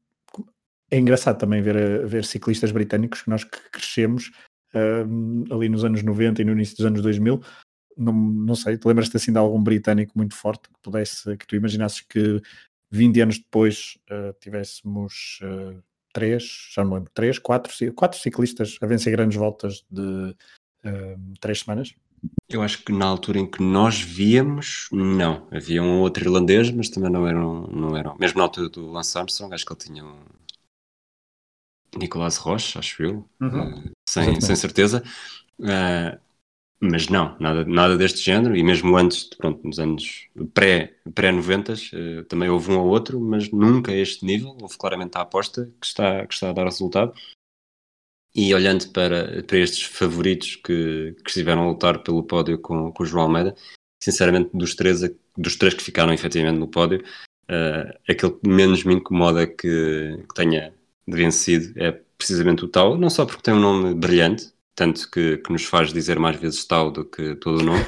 [0.90, 4.32] é engraçado também ver, ver ciclistas britânicos que nós crescemos
[4.74, 7.42] uh, ali nos anos 90 e no início dos anos 2000.
[7.98, 11.56] Não, não sei, te lembras-te assim de algum britânico muito forte que pudesse, que tu
[11.56, 12.42] imaginasses que
[12.92, 15.82] 20 anos depois uh, tivéssemos uh,
[16.14, 20.36] três, já não lembro, três, quatro, quatro ciclistas a vencer grandes voltas de
[21.42, 21.94] três semanas?
[22.50, 25.48] Eu acho que na altura em que nós víamos, não.
[25.52, 28.16] Havia um outro irlandês, mas também não eram, não eram.
[28.18, 30.20] Mesmo na altura do Lance Armstrong, acho que ele tinha um,
[31.96, 33.72] Nicolás Rocha, acho eu, uhum.
[33.72, 35.04] uh, sem, sem certeza.
[35.60, 36.18] Uh,
[36.80, 42.24] mas não, nada, nada deste género, e mesmo antes, pronto, nos anos pré-90, pré uh,
[42.26, 45.88] também houve um ou outro, mas nunca a este nível, houve claramente a aposta que
[45.88, 47.14] está, que está a dar resultado.
[48.36, 53.02] E olhando para, para estes favoritos que, que estiveram a lutar pelo pódio com, com
[53.02, 53.56] o João Almeida,
[54.00, 55.02] sinceramente, dos três,
[55.36, 57.04] dos três que ficaram efetivamente no pódio,
[57.50, 60.72] uh, aquele que menos me incomoda que, que tenha
[61.08, 65.52] vencido é precisamente o Tau, não só porque tem um nome brilhante, tanto que, que
[65.52, 67.86] nos faz dizer mais vezes Tau do que todo o nome,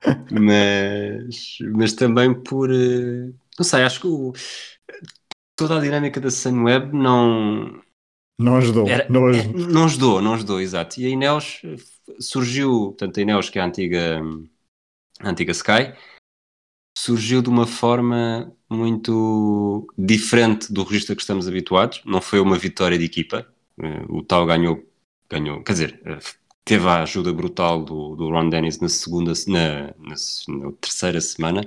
[0.30, 2.70] mas, mas também por.
[2.70, 4.32] Eh, não sei, acho que o,
[5.56, 7.82] toda a dinâmica da Sunweb não.
[8.38, 8.88] Não ajudou.
[8.88, 9.60] Era, não, ajudou.
[9.60, 11.00] É, não ajudou, não ajudou, exato.
[11.00, 11.62] E a Ineos
[12.18, 14.20] surgiu, portanto, a Ineos, que é a antiga,
[15.20, 15.94] a antiga Sky,
[16.96, 22.02] surgiu de uma forma muito diferente do registro a que estamos habituados.
[22.04, 23.46] Não foi uma vitória de equipa.
[23.80, 24.82] Eh, o Tal ganhou,
[25.28, 26.18] ganhou quer dizer, eh,
[26.64, 30.14] teve a ajuda brutal do, do Ron Dennis na segunda, na, na,
[30.48, 31.62] na, terceira semana,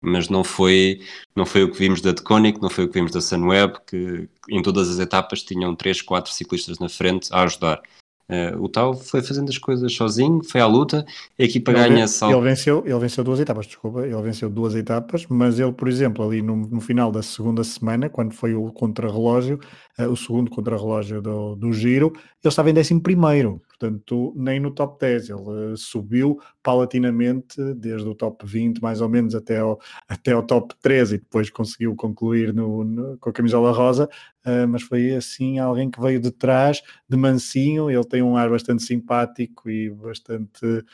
[0.00, 1.00] mas não foi,
[1.34, 4.28] não foi o que vimos da Deconic, não foi o que vimos da Sunweb, que
[4.48, 7.82] em todas as etapas tinham três, quatro ciclistas na frente a ajudar.
[8.26, 11.04] Uh, o Tal foi fazendo as coisas sozinho, foi à luta,
[11.38, 12.30] a equipa ele, ganha sal...
[12.30, 16.26] ele venceu Ele venceu duas etapas, desculpa, ele venceu duas etapas, mas ele, por exemplo,
[16.26, 19.60] ali no, no final da segunda semana, quando foi o contrarrelógio,
[19.98, 24.70] uh, o segundo contrarrelógio do, do giro, ele estava em décimo primeiro, portanto, nem no
[24.70, 29.78] top 10, ele uh, subiu paulatinamente desde o top 20, mais ou menos, até ao,
[30.08, 34.08] até ao top 13 e depois conseguiu concluir no, no com a camisola rosa,
[34.46, 38.48] uh, mas foi assim alguém que veio de trás, de mansinho, ele tem um ar
[38.48, 40.84] bastante simpático e bastante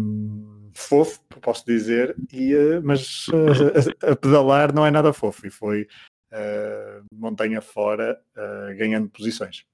[0.00, 5.50] um, fofo, posso dizer, e, uh, mas uh, a, pedalar não é nada fofo e
[5.50, 5.82] foi
[6.32, 8.20] uh, montanha fora
[8.76, 9.64] ganhando posições.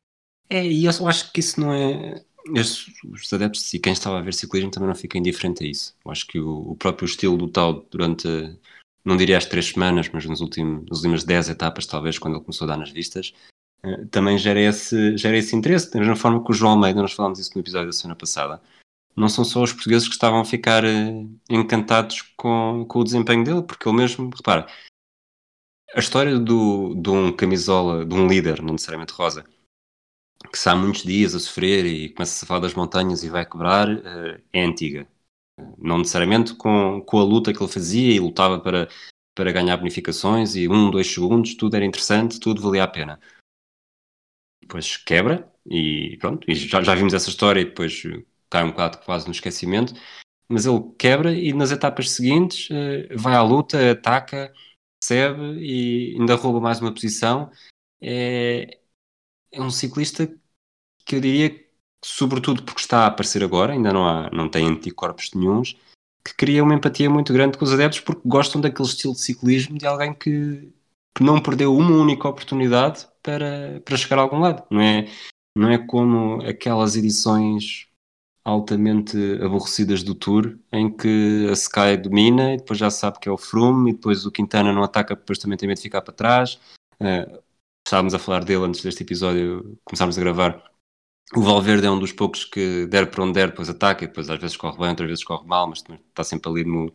[0.48, 2.14] É, e eu acho que isso não é.
[2.48, 5.94] Os adeptos e quem estava a ver ciclismo também não fica indiferente a isso.
[6.04, 8.28] Eu acho que o, o próprio estilo do tal durante
[9.04, 12.44] não diria as três semanas, mas nos últimos, nas últimas dez etapas, talvez, quando ele
[12.44, 13.32] começou a dar nas vistas,
[13.84, 15.92] eh, também gera esse, gera esse interesse.
[15.92, 18.60] Da mesma forma que o João Almeida, nós falámos isso no episódio da semana passada,
[19.14, 23.44] não são só os portugueses que estavam a ficar eh, encantados com, com o desempenho
[23.44, 24.66] dele, porque ele mesmo, repara,
[25.94, 29.44] a história do, de um camisola, de um líder, não necessariamente rosa,
[30.50, 33.44] que está há muitos dias a sofrer e começa a falar das montanhas e vai
[33.44, 35.08] quebrar, eh, é antiga
[35.78, 38.88] não necessariamente com, com a luta que ele fazia e lutava para,
[39.34, 43.20] para ganhar bonificações e um, dois segundos, tudo era interessante, tudo valia a pena.
[44.62, 48.02] Depois quebra e pronto, e já, já vimos essa história e depois
[48.50, 49.94] cai um bocado quase no esquecimento,
[50.48, 54.52] mas ele quebra e nas etapas seguintes eh, vai à luta, ataca,
[55.02, 57.50] recebe e ainda rouba mais uma posição.
[58.00, 58.78] É,
[59.56, 60.26] é um ciclista
[61.04, 61.66] que eu diria
[62.04, 65.76] sobretudo porque está a aparecer agora, ainda não, há, não tem anticorpos nenhums,
[66.24, 69.78] que cria uma empatia muito grande com os adeptos porque gostam daquele estilo de ciclismo
[69.78, 70.72] de alguém que,
[71.14, 74.64] que não perdeu uma única oportunidade para, para chegar a algum lado.
[74.70, 75.08] Não é,
[75.56, 77.86] não é como aquelas edições
[78.44, 83.32] altamente aborrecidas do Tour, em que a Sky domina e depois já sabe que é
[83.32, 86.14] o Froome e depois o Quintana não ataca, depois também tem medo de ficar para
[86.14, 86.60] trás.
[87.00, 87.42] Uh,
[87.86, 90.62] estávamos a falar dele antes deste episódio, começámos a gravar
[91.34, 94.28] o Valverde é um dos poucos que der para onde der, depois ataca, e depois
[94.30, 96.92] às vezes corre bem, outras vezes corre mal, mas está sempre ali no,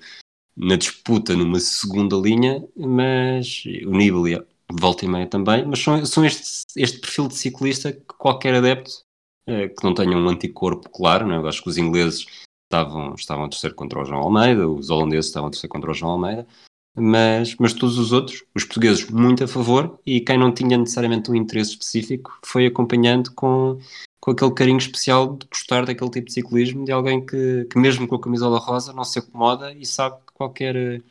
[0.55, 6.25] na disputa, numa segunda linha, mas o Nibali volta e meia também, mas são, são
[6.25, 9.03] este, este perfil de ciclista que qualquer adepto
[9.47, 11.37] eh, que não tenha um anticorpo claro, não é?
[11.39, 12.25] eu acho que os ingleses
[12.71, 15.93] estavam, estavam a terceiro contra o João Almeida, os holandeses estavam a terceiro contra o
[15.93, 16.47] João Almeida,
[16.95, 21.31] mas, mas todos os outros, os portugueses, muito a favor, e quem não tinha necessariamente
[21.31, 23.79] um interesse específico foi acompanhando com,
[24.19, 28.07] com aquele carinho especial de gostar daquele tipo de ciclismo, de alguém que, que mesmo
[28.07, 31.01] com a camisola rosa não se acomoda e sabe que qualquer,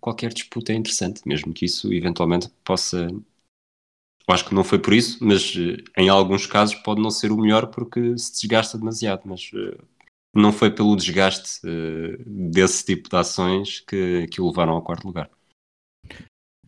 [0.00, 3.08] qualquer disputa é interessante, mesmo que isso eventualmente possa.
[4.28, 7.32] Eu acho que não foi por isso, mas eh, em alguns casos pode não ser
[7.32, 9.78] o melhor porque se desgasta demasiado, mas eh,
[10.38, 15.06] não foi pelo desgaste uh, desse tipo de ações que, que o levaram ao quarto
[15.06, 15.30] lugar.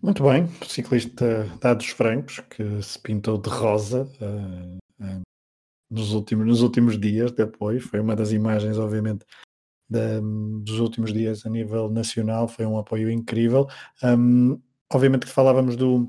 [0.03, 5.21] Muito bem, ciclista dados francos que se pintou de rosa uh, uh,
[5.91, 7.81] nos últimos, nos últimos dias de apoio.
[7.81, 9.25] Foi uma das imagens, obviamente,
[10.63, 12.49] dos últimos dias a nível nacional.
[12.49, 13.67] Foi um apoio incrível.
[14.03, 14.61] Um,
[14.93, 16.09] obviamente que falávamos do,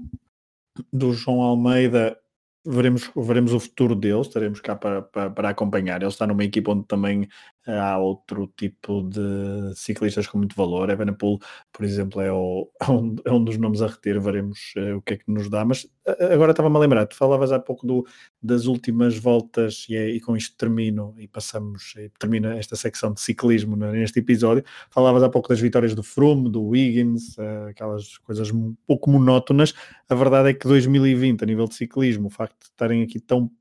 [0.93, 2.17] do João Almeida
[2.65, 6.01] veremos, veremos o futuro deles, estaremos cá para, para, para, acompanhar.
[6.01, 7.27] Ele está numa equipa onde também
[7.67, 10.89] há outro tipo de ciclistas com muito valor.
[10.89, 11.39] Evenepoel,
[11.71, 15.01] por exemplo, é, o, é, um, é um dos nomes a reter, veremos uh, o
[15.01, 15.63] que é que nos dá.
[15.63, 15.87] Mas
[16.31, 18.05] agora estava-me a lembrar, tu falavas há pouco do,
[18.41, 23.13] das últimas voltas e, é, e com isto termino e passamos, e termina esta secção
[23.13, 24.63] de ciclismo neste episódio.
[24.89, 29.73] Falavas há pouco das vitórias do Froome, do Wiggins, uh, aquelas coisas um pouco monótonas.
[30.09, 33.51] A verdade é que 2020, a nível de ciclismo, o facto de estarem aqui tão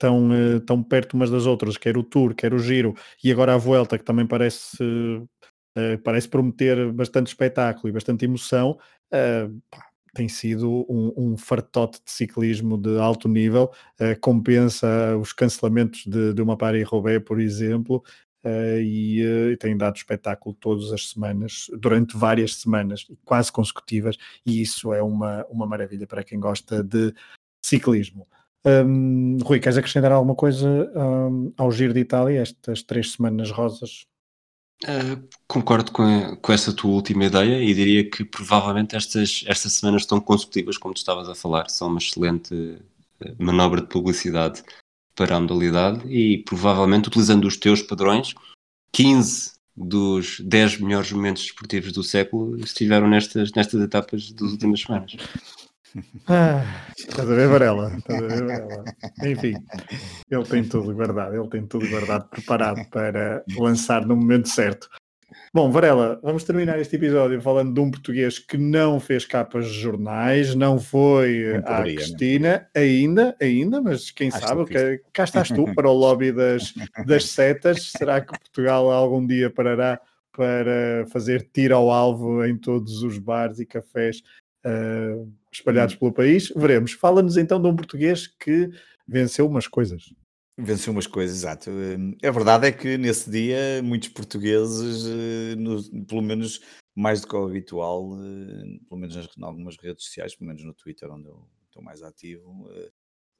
[0.00, 3.54] tão, uh, tão perto umas das outras, quer o Tour, quer o Giro, e agora
[3.54, 5.28] a Vuelta, que também parece, uh,
[6.02, 8.78] parece prometer bastante espetáculo e bastante emoção,
[10.14, 13.70] tem sido um, um, fartote de ciclismo de alto nível,
[14.20, 18.02] compensa os cancelamentos de, de uma Paris-Roubaix, por exemplo,
[18.44, 25.02] e, tem dado espetáculo todas as semanas, durante várias semanas, quase consecutivas, e isso é
[25.02, 27.12] uma, uma maravilha para quem gosta de
[27.62, 28.26] ciclismo.
[28.64, 34.06] Um, Rui, queres acrescentar alguma coisa um, ao Giro de Itália, estas três semanas rosas?
[34.84, 40.06] Uh, concordo com, com, essa tua última ideia e diria que provavelmente estas, estas semanas
[40.06, 42.78] tão consecutivas, como tu estavas a falar, são uma excelente
[43.38, 44.62] manobra de publicidade
[45.14, 48.34] para a modalidade e provavelmente utilizando os teus padrões,
[48.92, 55.16] 15 dos 10 melhores momentos desportivos do século estiveram nestas, nestas etapas das últimas semanas.
[56.28, 56.62] Ah,
[56.96, 57.92] estás a ver, Varela?
[57.96, 58.84] Estás a ver, Varela?
[59.24, 59.54] Enfim,
[60.30, 64.88] ele tem tudo guardado, ele tem tudo guardado, preparado para lançar no momento certo.
[65.52, 69.80] Bom, Varela, vamos terminar este episódio falando de um português que não fez capas de
[69.80, 75.48] jornais, não foi não à Cristina, ainda, ainda, mas quem Acho sabe, que, cá estás
[75.48, 76.72] tu para o lobby das,
[77.04, 77.90] das setas.
[77.90, 80.00] Será que Portugal algum dia parará
[80.32, 84.22] para fazer tiro ao alvo em todos os bares e cafés
[84.66, 86.52] uh, espalhados pelo país?
[86.54, 86.92] Veremos.
[86.92, 88.70] Fala-nos então de um português que
[89.06, 90.12] venceu umas coisas.
[90.62, 91.70] Venceu umas coisas, exato.
[91.70, 96.60] Hum, a verdade é que nesse dia muitos portugueses, eh, no, pelo menos
[96.94, 100.62] mais do que o habitual, eh, pelo menos nas, em algumas redes sociais, pelo menos
[100.62, 102.68] no Twitter, onde eu estou mais ativo,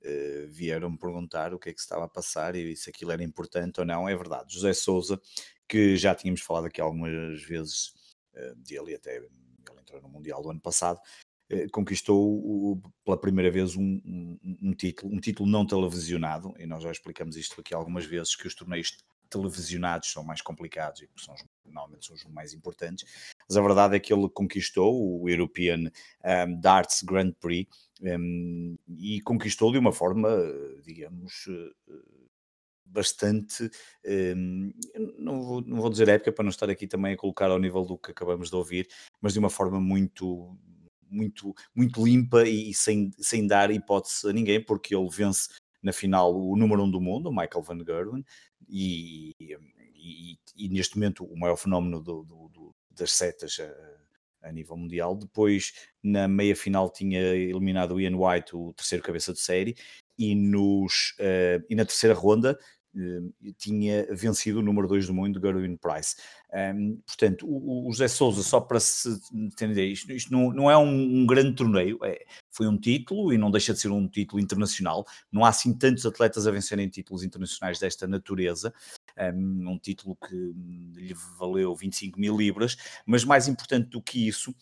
[0.03, 3.81] eh, vieram-me perguntar o que é que estava a passar e se aquilo era importante
[3.81, 4.09] ou não.
[4.09, 4.55] É verdade.
[4.55, 5.21] José Souza,
[5.69, 7.93] que já tínhamos falado aqui algumas vezes
[8.65, 9.21] dele, até
[10.03, 11.01] no Mundial do ano passado,
[11.51, 16.83] eh, conquistou pela primeira vez um, um, um, título, um título não televisionado, e nós
[16.83, 18.97] já explicamos isto aqui algumas vezes, que os torneios
[19.29, 23.05] televisionados são mais complicados e são, normalmente são os mais importantes,
[23.49, 25.91] mas a verdade é que ele conquistou o European
[26.25, 27.69] um, Darts Grand Prix
[28.03, 30.29] um, e conquistou de uma forma,
[30.85, 31.93] digamos, eh,
[32.91, 33.71] bastante,
[34.37, 34.73] um,
[35.19, 37.85] não, vou, não vou dizer época para não estar aqui também a colocar ao nível
[37.85, 38.89] do que acabamos de ouvir,
[39.21, 40.57] mas de uma forma muito
[41.11, 45.49] muito, muito limpa e sem, sem dar hipótese a ninguém, porque ele vence
[45.83, 48.25] na final o número um do mundo, Michael Van Gerwen,
[48.69, 49.33] e,
[49.97, 54.77] e, e, neste momento o maior fenómeno do, do, do, das setas a, a, nível
[54.77, 55.17] mundial.
[55.17, 55.73] Depois,
[56.03, 59.75] na meia final, tinha eliminado o Ian White, o terceiro cabeça de série,
[60.19, 62.59] e, nos, uh, e na terceira ronda
[63.57, 66.17] tinha vencido o número 2 do mundo, Gerwin Price.
[66.53, 70.77] Um, portanto, o, o José Souza, só para se entender, isto, isto não, não é
[70.77, 74.41] um, um grande torneio, é, foi um título e não deixa de ser um título
[74.41, 75.05] internacional.
[75.31, 78.75] Não há assim tantos atletas a vencerem títulos internacionais desta natureza.
[79.19, 82.77] Um, um título que lhe valeu 25 mil libras,
[83.07, 84.55] mas mais importante do que isso,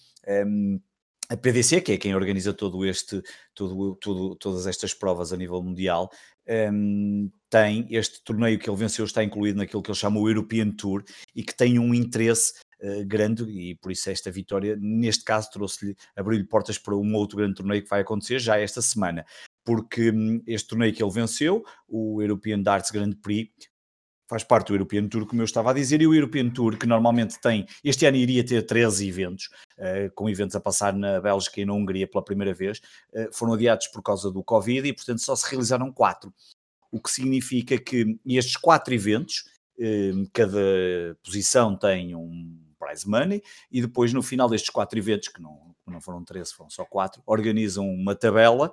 [0.46, 0.80] um,
[1.28, 3.22] a PDC, que é quem organiza todo este,
[3.54, 6.10] todo, todo, todas estas provas a nível mundial,
[6.48, 10.70] um, tem este torneio que ele venceu, está incluído naquilo que ele chama o European
[10.70, 11.02] Tour
[11.34, 15.96] e que tem um interesse uh, grande e por isso esta vitória, neste caso, trouxe-lhe,
[16.16, 19.24] abriu-lhe portas para um outro grande torneio que vai acontecer já esta semana.
[19.64, 23.50] Porque um, este torneio que ele venceu, o European Darts Grand Prix,
[24.28, 26.86] faz parte do European Tour, como eu estava a dizer, e o European Tour, que
[26.86, 31.60] normalmente tem, este ano iria ter 13 eventos, uh, com eventos a passar na Bélgica
[31.60, 32.78] e na Hungria pela primeira vez,
[33.14, 36.32] uh, foram adiados por causa do Covid e, portanto, só se realizaram quatro.
[36.92, 39.44] O que significa que estes quatro eventos,
[39.78, 40.60] uh, cada
[41.24, 46.02] posição tem um prize money, e depois, no final destes quatro eventos, que não, não
[46.02, 48.70] foram 13, foram só quatro, organizam uma tabela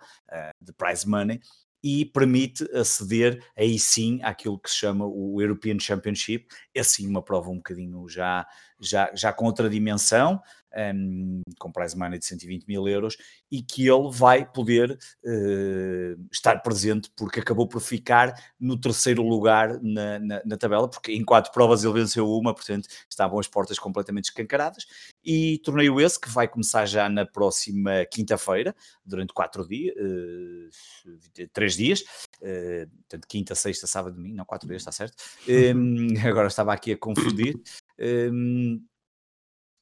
[0.62, 1.39] de prize money
[1.88, 7.21] e permite aceder aí sim àquilo que se chama o European Championship, é sim uma
[7.21, 8.43] prova um bocadinho já,
[8.80, 10.41] já, já com outra dimensão,
[10.76, 13.18] um, com prize money de 120 mil euros,
[13.52, 19.80] e que ele vai poder uh, estar presente, porque acabou por ficar no terceiro lugar
[19.82, 23.80] na, na, na, tabela, porque em quatro provas ele venceu uma, portanto estavam as portas
[23.80, 24.86] completamente escancaradas,
[25.24, 31.76] e torneio esse que vai começar já na próxima quinta-feira, durante quatro dias, uh, três
[31.76, 32.02] dias,
[32.42, 35.16] uh, portanto quinta, sexta, sábado, domingo, não, quatro dias, está certo?
[35.76, 37.56] Um, agora estava aqui a confundir.
[38.00, 38.84] Um,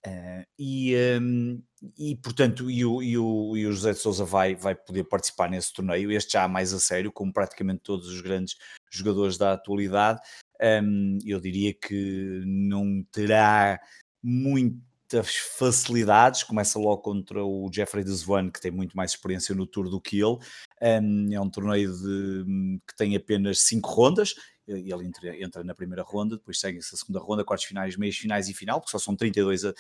[0.06, 1.64] Uh, e, um,
[1.98, 5.50] e, portanto, e o, e, o, e o José de Souza vai, vai poder participar
[5.50, 8.58] nesse torneio, este já mais a sério, como praticamente todos os grandes
[8.92, 10.20] jogadores da atualidade.
[10.62, 13.80] Um, eu diria que não terá
[14.22, 16.44] muitas facilidades.
[16.44, 20.18] Começa logo contra o Jeffrey Desvan, que tem muito mais experiência no Tour do que
[20.18, 20.38] ele.
[20.82, 24.36] Um, é um torneio de, que tem apenas cinco rondas
[24.68, 28.48] ele entra, entra, na primeira ronda, depois segue-se a segunda ronda, quartos finais, meios finais
[28.50, 29.74] e final, porque só são 32 uh,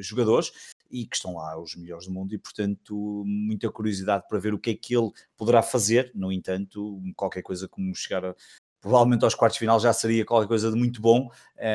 [0.00, 0.52] jogadores,
[0.90, 4.58] e que estão lá os melhores do mundo e, portanto, muita curiosidade para ver o
[4.58, 6.12] que é que ele poderá fazer.
[6.14, 8.34] No entanto, qualquer coisa como chegar a,
[8.80, 11.30] provavelmente aos quartos final já seria qualquer coisa de muito bom.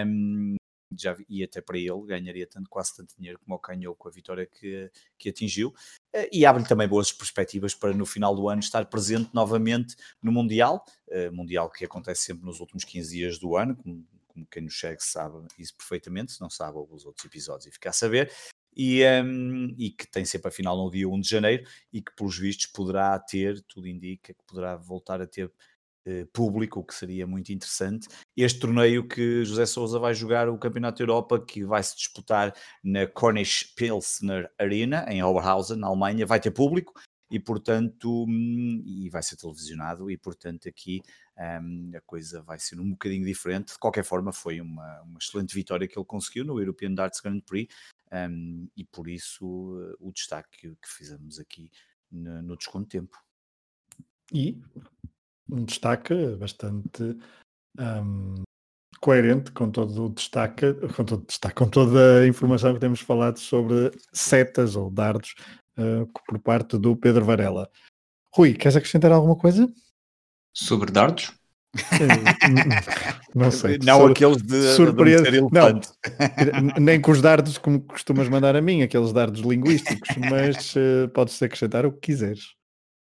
[0.05, 0.55] Um,
[0.97, 4.11] já, e até para ele ganharia tanto, quase tanto dinheiro como o ganhou com a
[4.11, 5.73] vitória que, que atingiu.
[6.13, 10.31] Eh, e abre também boas perspectivas para no final do ano estar presente novamente no
[10.31, 14.63] Mundial, uh, Mundial que acontece sempre nos últimos 15 dias do ano, como, como quem
[14.63, 18.31] nos segue sabe isso perfeitamente, se não sabe, os outros episódios e ficar a saber.
[18.75, 22.15] E, um, e, que tem sempre a final no dia 1 de janeiro e que,
[22.15, 25.51] pelos vistos, poderá ter, tudo indica que poderá voltar a ter eh,
[26.33, 28.07] público, o que seria muito interessante.
[28.35, 32.53] Este torneio que José Souza vai jogar o Campeonato Europa, que vai se disputar
[32.83, 36.93] na Cornish Pilsner Arena, em Oberhausen, na Alemanha, vai ter público
[37.31, 41.01] e, portanto, hum, e vai ser televisionado, e, portanto, aqui
[41.37, 43.73] um, a coisa vai ser um bocadinho diferente.
[43.73, 47.41] De qualquer forma, foi uma, uma excelente vitória que ele conseguiu no European Darts Grand
[47.41, 47.73] Prix,
[48.11, 51.69] um, e por isso uh, o destaque que, que fizemos aqui
[52.11, 53.17] no, no desconto tempo.
[54.33, 54.59] E
[55.51, 57.17] um destaque bastante
[57.79, 58.43] um,
[58.99, 63.39] coerente com todo o destaque, com todo destaque, com toda a informação que temos falado
[63.39, 65.35] sobre setas ou dardos
[65.77, 67.69] uh, por parte do Pedro Varela.
[68.33, 69.71] Rui, queres acrescentar alguma coisa?
[70.53, 71.33] Sobre dardos?
[73.35, 73.77] não sei.
[73.85, 75.23] Não sobre, aqueles de surpresa.
[75.51, 75.79] Não,
[76.79, 81.41] nem com os dardos como costumas mandar a mim, aqueles dardos linguísticos, mas uh, podes
[81.41, 82.55] acrescentar o que quiseres.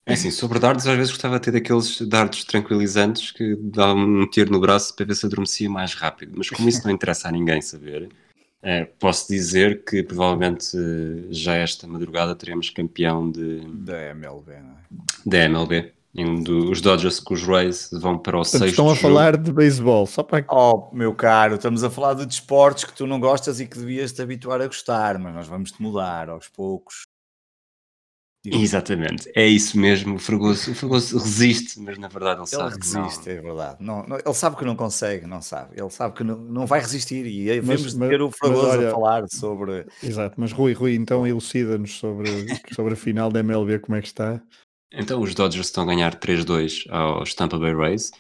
[0.07, 4.27] É assim, sobre dardos, às vezes gostava de ter aqueles dardos tranquilizantes que dá um
[4.29, 7.33] tiro no braço para ver se adormecia mais rápido, mas como isso não interessa a
[7.33, 8.09] ninguém saber,
[8.63, 10.77] é, posso dizer que provavelmente
[11.31, 14.81] já esta madrugada teremos campeão de, da MLB, não é?
[15.25, 15.93] Da MLB.
[16.71, 19.01] os Dodgers com os Rays vão para o sexto Estão a jogo.
[19.01, 20.45] falar de beisebol, só para...
[20.51, 24.13] Oh, meu caro, estamos a falar de desportos que tu não gostas e que devias
[24.13, 27.05] te habituar a gostar, mas nós vamos te mudar aos poucos.
[28.45, 30.15] Exatamente, é isso mesmo.
[30.15, 33.37] O Fragoso, o Fragoso resiste, mas na verdade ele, ele sabe resiste, que não.
[33.37, 33.77] é verdade.
[33.81, 35.79] Não, não, ele sabe que não consegue, não sabe.
[35.79, 38.93] Ele sabe que não, não vai resistir e aí vamos ter o Fragoso olha, a
[38.93, 39.87] falar sobre.
[40.03, 42.31] Exato, mas Rui, Rui, então elucida-nos sobre,
[42.75, 44.41] sobre a final da MLB, como é que está?
[44.93, 48.11] Então os Dodgers estão a ganhar 3-2 aos Tampa Bay Rays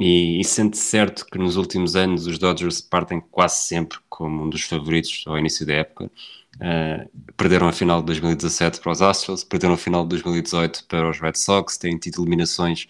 [0.00, 4.48] e, e sente certo que nos últimos anos os Dodgers partem quase sempre como um
[4.48, 6.10] dos favoritos ao início da época.
[6.56, 11.08] Uh, perderam a final de 2017 para os Astros, perderam a final de 2018 para
[11.08, 12.86] os Red Sox, têm tido eliminações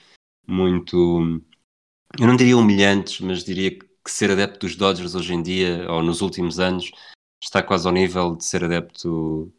[0.47, 1.41] muito,
[2.19, 6.03] eu não diria humilhantes, mas diria que ser adepto dos Dodgers hoje em dia, ou
[6.03, 6.91] nos últimos anos,
[7.43, 9.53] está quase ao nível de ser adepto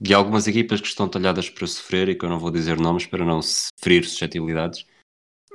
[0.00, 3.06] de algumas equipas que estão talhadas para sofrer e que eu não vou dizer nomes
[3.06, 3.40] para não
[3.80, 4.84] ferir suscetibilidades.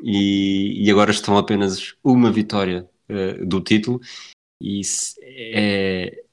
[0.02, 4.00] E, e agora estão apenas uma vitória uh, do título
[4.62, 4.82] e
[5.22, 6.24] é,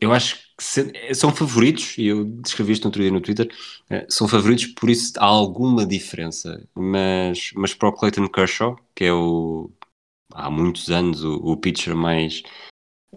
[0.00, 3.48] eu acho que se, eh, são favoritos, e eu descrevi isto outro dia no Twitter,
[3.90, 6.66] é, são favoritos, por isso há alguma diferença.
[6.74, 9.70] Mas, mas para o Clayton Kershaw, que é o
[10.32, 12.42] há muitos anos o, o pitcher mais,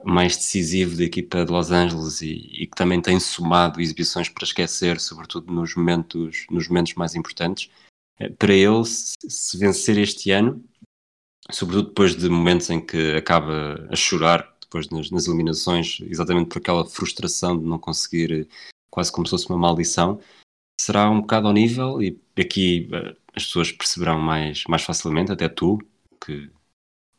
[0.03, 4.43] mais decisivo da equipa de Los Angeles e, e, que também tem somado exibições para
[4.45, 7.69] esquecer, sobretudo nos momentos, nos momentos mais importantes.
[8.19, 10.63] É, para ele, se, se vencer este ano,
[11.51, 16.59] sobretudo depois de momentos em que acaba a chorar depois nas, nas, eliminações, exatamente por
[16.59, 18.47] aquela frustração de não conseguir,
[18.89, 20.19] quase como se fosse uma maldição,
[20.79, 25.49] será um bocado ao nível, e aqui uh, as pessoas perceberão mais, mais facilmente, até
[25.49, 25.77] tu,
[26.25, 26.49] que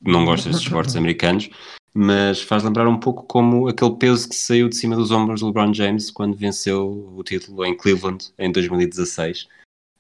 [0.01, 1.51] não gostas de esportes americanos,
[1.93, 5.49] mas faz lembrar um pouco como aquele peso que saiu de cima dos ombros do
[5.49, 9.43] LeBron James quando venceu o título em Cleveland em 2016.
[9.43, 9.49] Uh,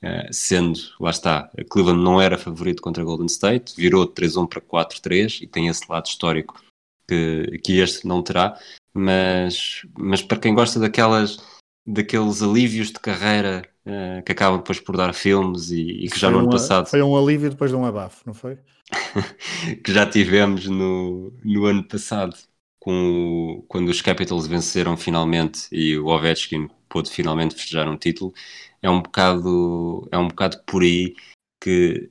[0.04, 5.42] eh, sendo, lá está, Cleveland não era favorito contra Golden State, virou 3-1 para 4-3
[5.42, 6.60] e tem esse lado histórico
[7.12, 8.58] que, que este não terá,
[8.94, 11.38] mas, mas para quem gosta daquelas,
[11.86, 16.30] daqueles alívios de carreira uh, que acabam depois por dar filmes e, e que já
[16.30, 16.88] no ano passado.
[16.88, 18.58] Foi um alívio depois de um abafo, não foi?
[19.84, 22.36] que já tivemos no, no ano passado,
[22.80, 28.32] com o, quando os Capitals venceram finalmente e o Ovechkin pôde finalmente festejar um título.
[28.80, 31.14] É um bocado, é um bocado por aí
[31.62, 32.10] que,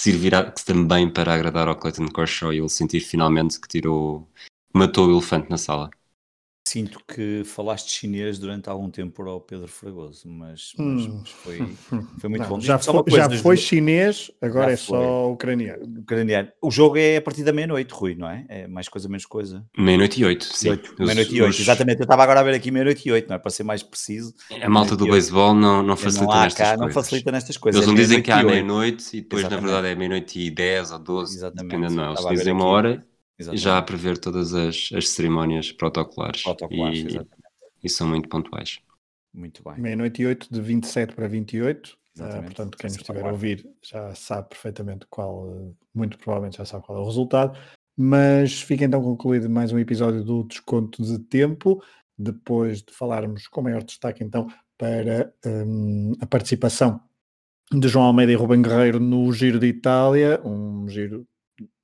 [0.00, 4.26] servirá também para agradar ao Clayton Kershaw e ele sentir finalmente que tirou,
[4.74, 5.90] matou o elefante na sala.
[6.62, 11.18] Sinto que falaste chinês durante algum tempo para o Pedro Fragoso, mas, mas, hum.
[11.18, 11.56] mas foi,
[12.20, 12.60] foi muito não, bom.
[12.60, 14.98] Já, foi, já foi chinês, agora já é foi.
[14.98, 16.00] só ucraniano.
[16.00, 16.48] ucraniano.
[16.62, 18.44] O jogo é a partir da meia-noite, Rui, não é?
[18.48, 19.64] É mais coisa, menos coisa.
[19.76, 20.78] Meia-noite e oito, sim.
[20.98, 21.60] Meia-noite e oito, os...
[21.60, 21.98] exatamente.
[21.98, 23.38] Eu estava agora a ver aqui meia-noite e oito, não é?
[23.38, 24.32] Para ser mais preciso.
[24.62, 26.86] A malta do beisebol não, não facilita não nestas cá, coisas.
[26.86, 27.78] Não facilita nestas coisas.
[27.80, 29.64] Eles não é dizem que há meia-noite e depois, exatamente.
[29.64, 31.72] na verdade, é meia-noite e dez ou doze, Exatamente.
[31.72, 32.12] dependendo, não.
[32.12, 33.04] Eles dizem uma hora
[33.40, 33.62] Exatamente.
[33.62, 36.42] já a prever todas as, as cerimónias protocolares.
[36.42, 37.44] Protocolares, e, exatamente.
[37.82, 38.80] e são muito pontuais.
[39.32, 39.80] Muito bem.
[39.80, 41.98] Meia-noite e 8 de 27 para 28.
[42.18, 46.84] Uh, portanto, quem nos estiver a ouvir já sabe perfeitamente qual, muito provavelmente já sabe
[46.84, 47.58] qual é o resultado.
[47.96, 51.82] Mas fica então concluído mais um episódio do Desconto de Tempo,
[52.18, 57.00] depois de falarmos com maior destaque então para um, a participação
[57.72, 61.26] de João Almeida e Rubem Guerreiro no Giro de Itália, um giro,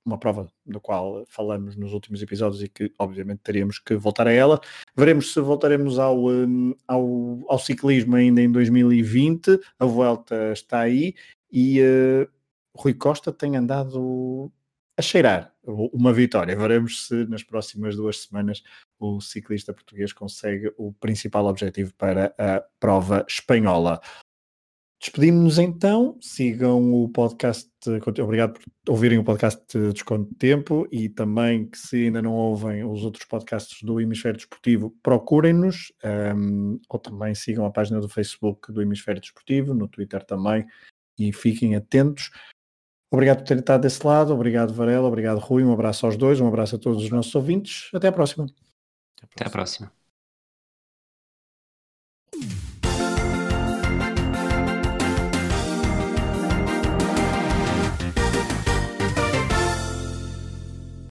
[0.06, 4.32] uma prova da qual falamos nos últimos episódios e que obviamente teríamos que voltar a
[4.32, 4.60] ela.
[4.96, 11.14] Veremos se voltaremos ao, hum, ao, ao ciclismo ainda em 2020, a volta está aí
[11.50, 12.28] e uh,
[12.76, 14.52] Rui Costa tem andado
[14.96, 16.56] a cheirar uma vitória.
[16.56, 18.62] Veremos se nas próximas duas semanas
[18.98, 24.00] o ciclista português consegue o principal objetivo para a prova espanhola.
[24.98, 27.70] Despedimos-nos então, sigam o podcast,
[28.22, 32.32] obrigado por ouvirem o podcast de Desconto de Tempo e também que se ainda não
[32.32, 35.92] ouvem os outros podcasts do Hemisfério Desportivo, procurem-nos
[36.34, 40.66] um, ou também sigam a página do Facebook do Hemisfério Desportivo, no Twitter também
[41.18, 42.30] e fiquem atentos.
[43.10, 46.48] Obrigado por terem estado desse lado, obrigado Varela, obrigado Rui, um abraço aos dois, um
[46.48, 48.46] abraço a todos os nossos ouvintes, até à próxima.
[49.22, 50.05] Até à próxima.